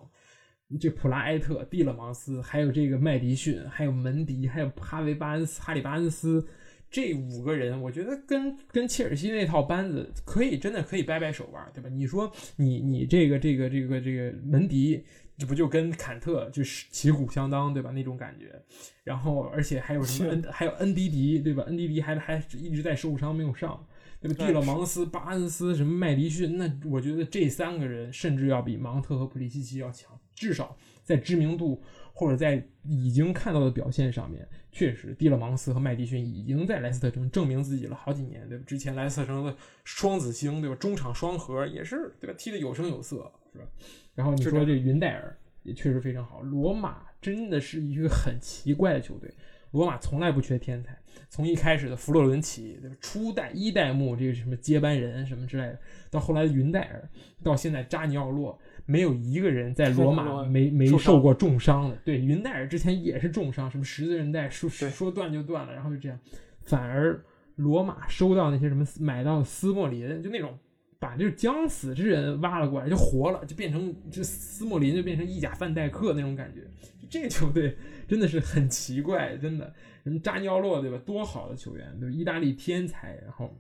[0.80, 6.46] 这普拉埃特、蒂勒芒斯，还有这个麦迪逊，还有门迪，还有哈维巴恩斯、哈里巴恩斯，
[6.90, 11.90] 这五个人，我觉得跟跟切尔西那套班子可以真的可以掰掰手腕，对吧？
[11.90, 15.04] 你说你你这个这个这个这个门迪，
[15.38, 17.92] 这不就跟坎特就是旗鼓相当，对吧？
[17.92, 18.62] 那种感觉。
[19.04, 21.64] 然后而且还有什么恩还有恩迪迪，对吧？
[21.64, 23.86] 恩迪迪还还一直在受伤没有上，
[24.22, 24.46] 对吧？
[24.46, 30.18] 蒂勒芒斯、巴恩斯什么麦迪逊，那我觉得这三个人甚至要比芒特和普利西奇要强。
[30.34, 31.82] 至少在知名度
[32.18, 38.64] 或者在已经看到的表现上面，确实蒂勒芒斯和麦迪逊已经在莱斯特城证明自己了好几年，对吧？
[38.66, 39.54] 之前莱斯特城的
[39.84, 40.76] 双子星，对吧？
[40.78, 42.34] 中场双核也是，对吧？
[42.40, 43.66] 踢得有声有色，是吧？
[44.14, 46.40] 然后你说这云代尔也确实非常好。
[46.40, 49.30] 罗马真的是一个很奇怪的球队，
[49.72, 50.98] 罗马从来不缺天才，
[51.30, 52.96] 从一开始的弗洛伦齐，对吧？
[53.02, 57.10] 初代一代目这个什么接班人什么之类的，到后来的云代尔，
[57.44, 58.58] 到现在扎尼奥洛。
[58.86, 61.96] 没有一个人在罗马没没受过重伤的。
[62.06, 66.20] 对，云戴尔之前也是重伤，什么十字韧带说说断就断了，然后就这样。
[66.62, 67.20] 反而
[67.56, 70.58] 罗马收到那些什么买到斯莫林，就那种
[71.00, 76.62] 把这个将死之人挖了过来，就活了，就变成这斯莫林就变成意甲范戴克那种感觉。
[77.10, 77.78] 这个球队
[78.08, 79.74] 真的是很奇怪，真的。
[80.04, 80.98] 什么扎尼奥洛对吧？
[81.06, 83.56] 多好的球员，对意大利天才，然后。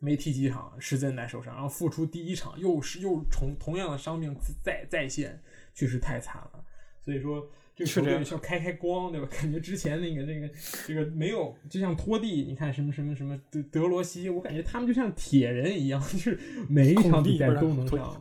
[0.00, 4.34] 没踢几场，十字韧带受伤，然后复出第一场又是又重同样的伤病
[4.64, 5.40] 再再现，
[5.72, 6.64] 确实太惨了。
[7.00, 9.28] 所以说这个球队需要开开光，对吧？
[9.30, 10.50] 感觉之前那个那个
[10.86, 16.38] 这个没有，就像托蒂，你看什么什么什么德德罗西，我感觉他们就像铁人一样，就是
[16.68, 18.20] 每一场比赛都能上。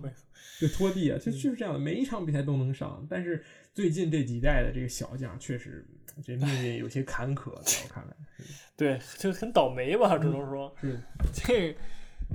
[0.60, 3.08] 就拖地啊，就就是这样的，每一场比赛都能上。
[3.10, 3.42] 但是
[3.74, 5.88] 最近这几代的这个小将，确实
[6.24, 8.14] 这命运有些坎坷，在我看来。
[8.78, 10.74] 对，就很倒霉吧，只能说。
[10.80, 10.98] 是
[11.34, 11.76] 这，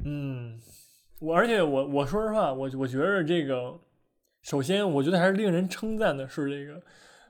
[0.05, 0.61] 嗯，
[1.19, 3.79] 我而且我我说实话，我我觉得这个，
[4.43, 6.83] 首先我觉得还是令人称赞的是这个，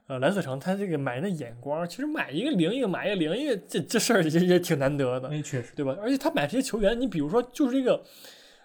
[0.09, 5.29] 呃，蓝色城他这个买人的眼光，其实买一个零一个买一个零一个，这这事儿也也挺难得的。
[5.29, 5.97] 哎，确实，对吧？
[6.01, 8.03] 而且他买这些球员，你比如说就是这个，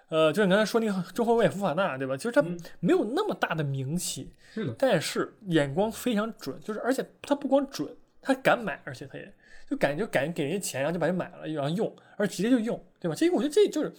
[0.10, 2.18] 呃，就是你刚才说那个中后卫福法纳，对吧？
[2.18, 2.44] 其实他
[2.80, 9.34] 没有那么大的名气，是的，但是眼光非常准，就是而且他不光准，他敢买，而且他也。
[9.70, 13.14] 就感觉感觉给人家钱，然后就把人买了，然后用，而直接就用，对吧？
[13.14, 13.94] 这个我觉得这就是，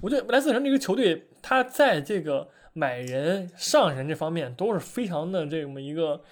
[0.00, 6.22] 我觉得莱斯特城这个球队，他在这个买人上人这方面都是非常的这么一个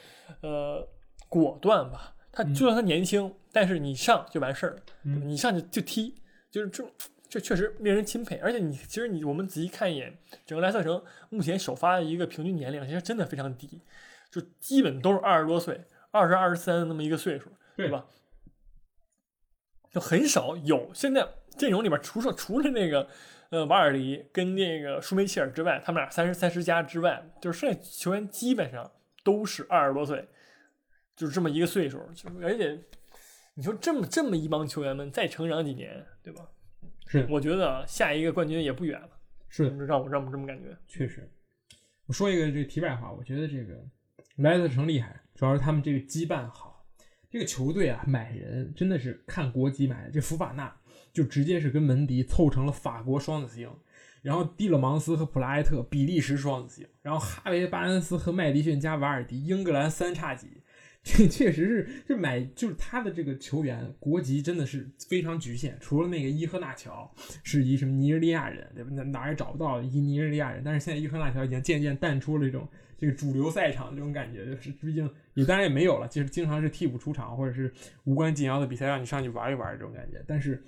[0.40, 0.88] 呃
[1.28, 2.14] 果断吧。
[2.30, 6.14] 他就算他年轻，但是你上就完事儿了，你上去就踢，
[6.52, 6.84] 就是这
[7.28, 8.36] 这确实令人钦佩。
[8.36, 13.80] 而且你其实你我们仔细看一眼，整个莱斯特城目前首发的一个平均年龄，其实真的非常低，
[14.30, 18.06] 就基本都是二十多岁，二十二十三那么一个岁数，对吧？
[19.92, 23.08] 就很少有现在阵容里面，除了除了那个
[23.48, 28.92] 呃瓦尔迪跟那个舒梅切尔之外，他们俩三十三十加之外，就是剩下球员基本上
[29.24, 30.28] 都是二十多岁，
[31.16, 31.98] 就是这么一个岁数。
[32.14, 32.78] 就而且
[33.54, 36.46] 你说这么这么一帮球员们再成长几年，对吧？
[37.06, 39.10] 是，我觉得下一个冠军也不远了。
[39.48, 40.76] 是，让我让我这么感觉。
[40.88, 41.30] 确实，
[42.06, 43.74] 我说一个这个题外话，我觉得这个
[44.36, 46.84] 莱斯特城厉害，主要是他们这个羁绊好。
[47.30, 50.10] 这个球队啊，买人真的是看国籍买的。
[50.10, 50.74] 这福法纳
[51.12, 53.70] 就直接是跟门迪凑成了法国双子星，
[54.22, 60.62] 然后蒂勒芒斯和普拉埃特比利时双子星，然后哈维巴恩斯和麦迪逊加瓦尔迪英格兰三叉戟。
[61.08, 67.08] 这 确实是，就买就是他的这个球员国籍真的是非常局限，除了那个伊赫纳乔
[67.44, 68.90] 是一什么尼日利亚人，对吧？
[68.90, 70.62] 哪哪也找不到一尼日利亚人。
[70.64, 80.20] 但是现在伊赫纳乔已经渐渐淡出了这种这个主流赛场这种感觉，就是毕竟也当然也没有了，就是经常是替补出场或者是无关紧要的比赛让你上去玩一玩这种感觉。
[80.26, 80.60] 但是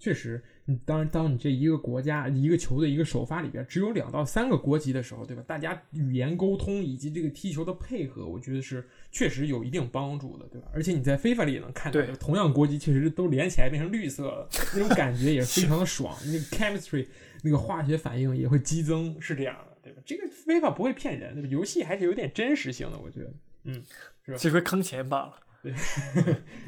[0.00, 0.42] 确实。
[0.66, 5.42] 你当然，当你这一个国家、一个球队、一个首发里边只有两到三个国籍的时候，对吧？
[5.44, 10.68] 大家语言沟通以及这个踢球的配合，我觉得是确实有一定帮助的，对吧？
[10.72, 16.16] 而且你在非法里也能看到，同样国籍确实都连起来变成绿色了，那种感觉也是非常的爽。
[16.24, 17.08] 那个 chemistry，
[17.42, 20.00] 那个化学反应也会激增，是这样的，对吧？
[20.06, 21.48] 这个非法不会骗人，对吧？
[21.50, 23.32] 游戏还是有点真实性的，我觉得，
[23.64, 23.82] 嗯，
[24.24, 24.38] 是吧？
[24.38, 25.34] 这回坑钱罢了。
[25.62, 25.72] 对，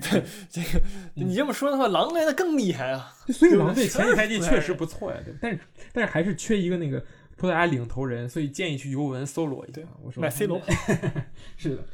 [0.03, 0.85] 对， 这个
[1.15, 3.15] 你这么说的话，狼队那更厉害啊！
[3.33, 5.59] 所以狼队前几赛季确实不错呀，对，但是
[5.93, 7.03] 但是还是缺一个那个
[7.37, 9.81] 葡萄牙领头人，所以建议去尤文搜罗一下。
[10.03, 10.61] 我说买 C 罗，
[11.57, 11.85] 是的，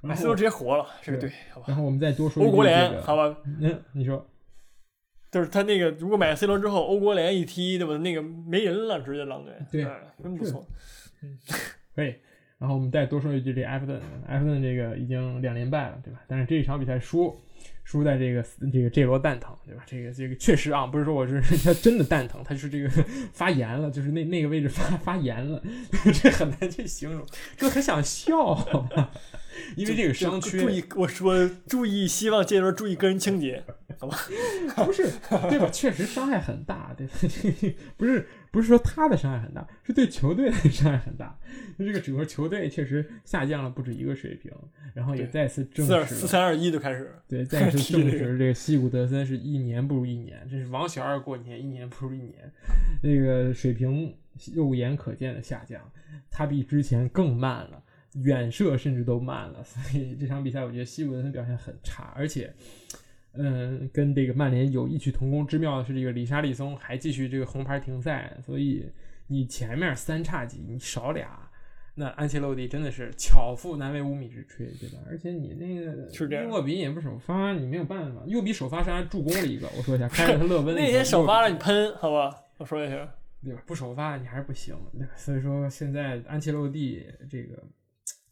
[0.00, 1.66] 买 C 罗直接活了，这个对，好吧。
[1.68, 3.36] 然后我们再多说欧国联，好吧？
[3.60, 4.26] 嗯，你说，
[5.30, 7.98] 就是他那个如果买 C 罗之后，欧国联一踢，对吧？
[7.98, 9.86] 那个没人了，直接狼队，对，
[10.22, 10.66] 真不错。
[11.22, 11.38] 嗯，
[11.94, 12.14] 可以。
[12.58, 16.20] 然后我们再多说一句，这埃弗顿，埃弗顿这个已经两连败了，对吧？
[16.26, 17.38] 但是这一场比赛输，
[17.84, 18.42] 输在这个
[18.72, 19.82] 这个这罗蛋疼，对吧？
[19.86, 22.88] 这个这个确实啊，不是说我是他真的蛋疼，他是这个
[23.32, 25.62] 发炎了，就是那那个位置发发炎了，
[26.22, 27.26] 这很难去形容，
[27.58, 28.54] 这很想笑，
[29.76, 30.58] 因为这个伤缺。
[30.58, 33.64] 注意，我说注意，希望这边注意个人清洁，
[33.98, 34.16] 好吧？
[34.84, 35.10] 不是，
[35.48, 35.68] 对吧？
[35.70, 37.12] 确实伤害很大，对吧？
[37.96, 38.26] 不是。
[38.52, 41.38] 不是说他的伤害很大，是对球队的伤害很大。
[41.76, 44.50] 那这个整个球队确实下降了不止一个水平，
[44.94, 52.50] 然后也再次证实四三二一就开始对，再次证实这个西古德森是一年不如一年，这是王小二过年，一年不如一年，
[53.02, 54.16] 那个水平
[54.54, 55.78] 肉眼可见的下降，
[56.30, 57.82] 他比之前更慢了，
[58.22, 59.62] 远射甚至都慢了。
[59.64, 62.52] 所以这场比赛我觉得西古德森表现很差，而且。
[63.38, 68.90] 嗯，跟这个曼联有异曲同工之妙的是，这个里沙利松还继续这个红牌停赛，所以
[69.26, 71.46] 你前面三叉戟你少俩，
[71.96, 75.00] 那安切洛蒂真的是巧妇难为无米之炊，对吧？
[75.06, 76.08] 而且你那个
[76.42, 78.22] 伊沃比也不首发，你没有办法。
[78.26, 82.34] 右比首发上还助攻了一个，我说一下， 开了他勒温那天首发了你喷好吧？
[82.56, 83.06] 我说一下，
[83.44, 83.62] 对吧？
[83.66, 85.12] 不首发你还是不行，对吧？
[85.14, 87.62] 所以说现在安切洛蒂这个。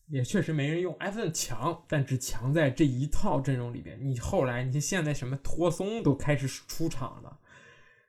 [0.08, 3.98] 也确实没人用，埃弗顿强，但只强在这一套阵容里边。
[4.00, 7.38] 你后来，你现在什么托松都开始出场了，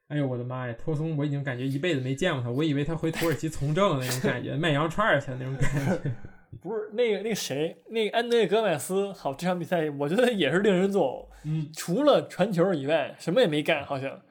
[0.07, 0.73] 哎呦我的妈呀！
[0.77, 6.11] 托松我已经感觉一辈子没见过他，我以为他回土耳其从政的那种感觉，卖羊串去的那种感觉。
[6.61, 11.27] 不是那个那个谁，那个安德烈戈麦斯，好，这场比赛我觉得也是令人作呕。
[11.43, 14.21] 嗯，除了传球以外，什么也没干，好像。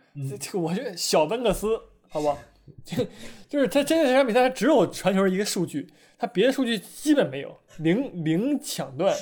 [0.41, 2.39] 这我觉得小班克斯，好吧，
[2.85, 3.07] 就
[3.49, 5.87] 就是他真的这场比赛他只有传球一个数据。
[6.17, 9.15] 他别的数据基本没有，零零抢断，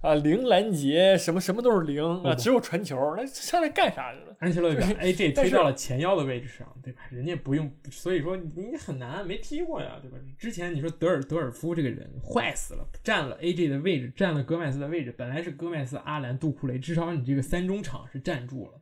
[0.00, 4.36] 啊，零拦截，什么什么都是零啊，只有传球，那上来干啥去了？
[4.38, 7.02] 安切洛蒂把 AJ 推到了前腰的位置上，对吧？
[7.10, 10.16] 人家不用，所以说你很难，没踢过呀，对吧？
[10.38, 18.80] 之前你说德尔德尔夫这个人坏死了，占了 AJ 的位置，占了戈麦斯的位置，本来是戈麦斯、阿兰、杜库雷，至少你这个三中场是站住了，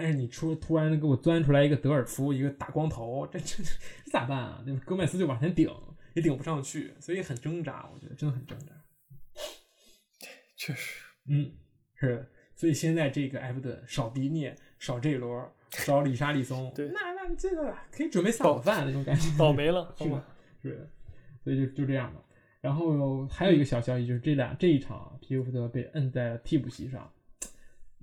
[0.00, 3.70] 但是你出突然给我钻出来一个德尔夫，一个大光头，这这这
[4.10, 4.62] 咋办啊？
[4.64, 4.80] 对吧？
[4.86, 5.70] 戈麦斯就往前顶。
[6.12, 8.72] 也顶不上去，所以很挣扎，我觉得真的很挣扎。
[10.56, 11.52] 确实，嗯，
[11.94, 12.28] 是。
[12.56, 20.26] 所以现在这个埃弗顿少迪涅，少这罗，少里沙利松，对，那那这个可以准备撒早饭那种感觉，倒霉了， 是吧？
[20.60, 20.90] 是。
[21.44, 22.20] 所以就就这样吧。
[22.60, 27.08] 然后还有一个小消息，就是这俩这一场皮尤福德被摁在替补席上。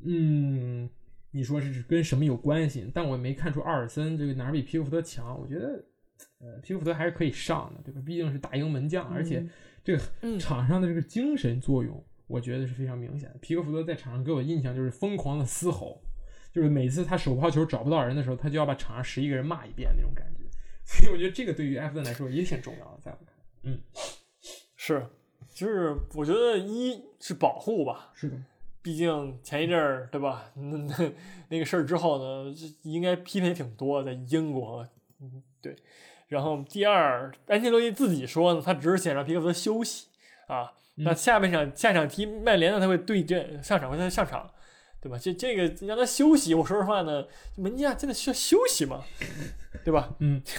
[0.06, 0.90] 嗯，
[1.38, 2.90] 你说是跟什么有关系？
[2.94, 5.84] 但我没看出阿尔森这个哪比皮克福德强，我觉得。
[6.40, 8.02] 呃，皮克福德还是可以上的，对吧？
[8.04, 9.48] 毕竟是大英门将，而且
[9.84, 13.38] 这个场上的这个精神作用，我觉得是非常明显的。
[13.40, 16.02] 皮克福德在场上给我印象就是疯狂的嘶吼，
[16.52, 20.44] 就是每次他手抛球找不到人的时候，他就要把场上十一个人骂一遍那种感觉。
[20.86, 23.80] 所以我觉得这个对于埃弗顿来说也挺重要的，在我看，嗯，
[24.76, 25.06] 是，
[25.54, 28.38] 就是我觉得一是保护吧，是的，
[28.82, 30.52] 毕竟前一阵儿对吧？
[30.56, 31.12] 那那
[31.50, 32.54] 那个事儿之后呢，
[32.84, 34.88] 应该批评也挺多，在英国，
[35.20, 35.76] 嗯，对。
[36.28, 40.08] 然后第二，安切洛蒂自己说呢，他只是想让皮克斯休息
[40.48, 40.74] 啊。
[40.96, 44.50] 那下半场下场踢曼联呢，他会对阵上场，会他上场，
[45.00, 45.18] 对吧？
[45.18, 47.26] 这这个让他休息，我说实话呢，
[47.56, 49.04] 门将真的需要休息吗？
[49.84, 50.16] 对吧？
[50.20, 50.42] 嗯。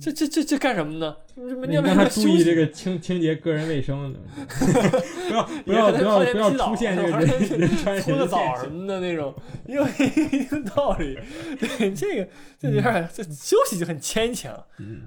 [0.00, 1.16] 这这这这干什么呢？
[1.36, 4.18] 你让他注意这个清清洁个人卫生呢，
[5.64, 9.34] 不要不要不要不要出现这个人人穿搓个澡什么的那种，
[9.66, 11.18] 有一个道理。
[11.58, 12.28] 对这个
[12.58, 14.52] 这有点这休息就很牵强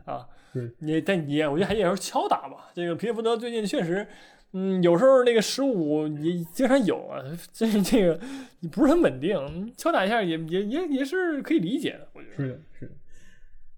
[0.05, 0.25] 啊。
[0.79, 2.71] 你但你我觉得还有时候敲打吧。
[2.73, 4.07] 这个皮福德最近确实，
[4.53, 7.21] 嗯，有时候那个十五也经常有啊。
[7.51, 8.17] 这这个
[8.61, 12.07] 你不是很稳定，敲打一下也也也也是可以理解的。
[12.13, 12.91] 我觉得是的，是的。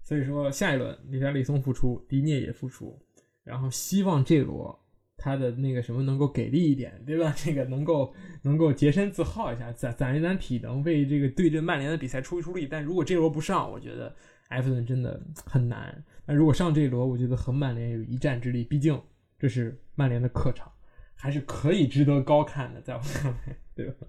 [0.08, 2.98] 所以说，下一轮里加里松复出，迪涅也复出，
[3.44, 4.82] 然后希望这罗
[5.18, 7.30] 他的那个什么能够给力一点，对吧？
[7.36, 12.66] 这个能够能够洁身自好一下，攒攒一攒体能，为这个对阵曼联的比赛出一出力。
[12.66, 14.16] 但如果这罗不上，我觉得
[14.48, 16.02] 埃弗顿真的很难。
[16.24, 18.98] 但如果上这罗，我觉得和曼联有一战之力，毕竟
[19.38, 20.72] 这是曼联的客场，
[21.14, 24.06] 还是可以值得高看的，在我看来，对吧？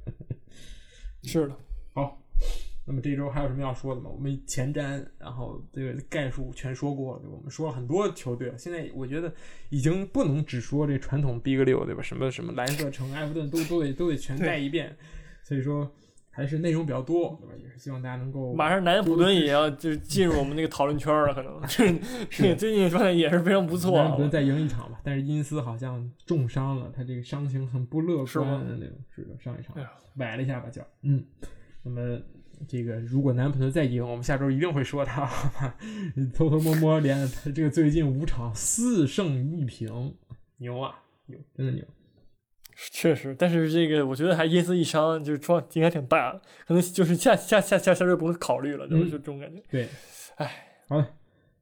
[1.23, 1.57] 是的，
[1.93, 2.21] 好。
[2.89, 4.09] 那么这周还有什么要说的吗？
[4.09, 7.35] 我们前瞻，然后这个概述全说过了，对吧？
[7.37, 9.31] 我们说了很多球队了，现在我觉得
[9.69, 12.01] 已经不能只说这传统 Big 六，对吧？
[12.01, 14.97] 什么什么蓝色城、埃弗顿都都得都得全带一遍。
[15.43, 15.91] 所以说，
[16.31, 17.53] 还是内容比较多，对吧？
[17.63, 21.93] 也是希望大家能够马上南安普顿也要就进入我们那个讨论圈了，可能是
[22.57, 23.91] 最近状态也是非常不错。
[23.97, 29.75] 南安普顿再赢一场吧，但是因斯好像重伤了，他这个伤情很不乐观的那种，是的，上一场
[30.15, 31.23] 崴了一下把脚，嗯，
[31.83, 32.19] 那么。
[32.68, 35.26] 这个如果南普顿再赢，我们下周一定会说他，
[36.34, 40.16] 偷偷摸摸连他这个最近五场四胜一平，
[40.57, 41.84] 牛啊牛，真的牛。
[42.91, 46.32] 确实，但是这个我觉得还因私一伤，就是状应该挺大，
[46.66, 49.62] 可能就是下下下下下周不会考虑了，就是这种感觉。
[49.70, 49.89] 对，
[50.38, 51.10] 哎，好了，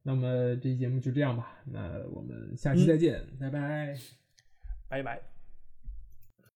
[0.04, 1.80] 那么这期节目就这样吧，那
[2.12, 3.96] 我们下期再见，拜拜，
[4.88, 5.27] 拜拜。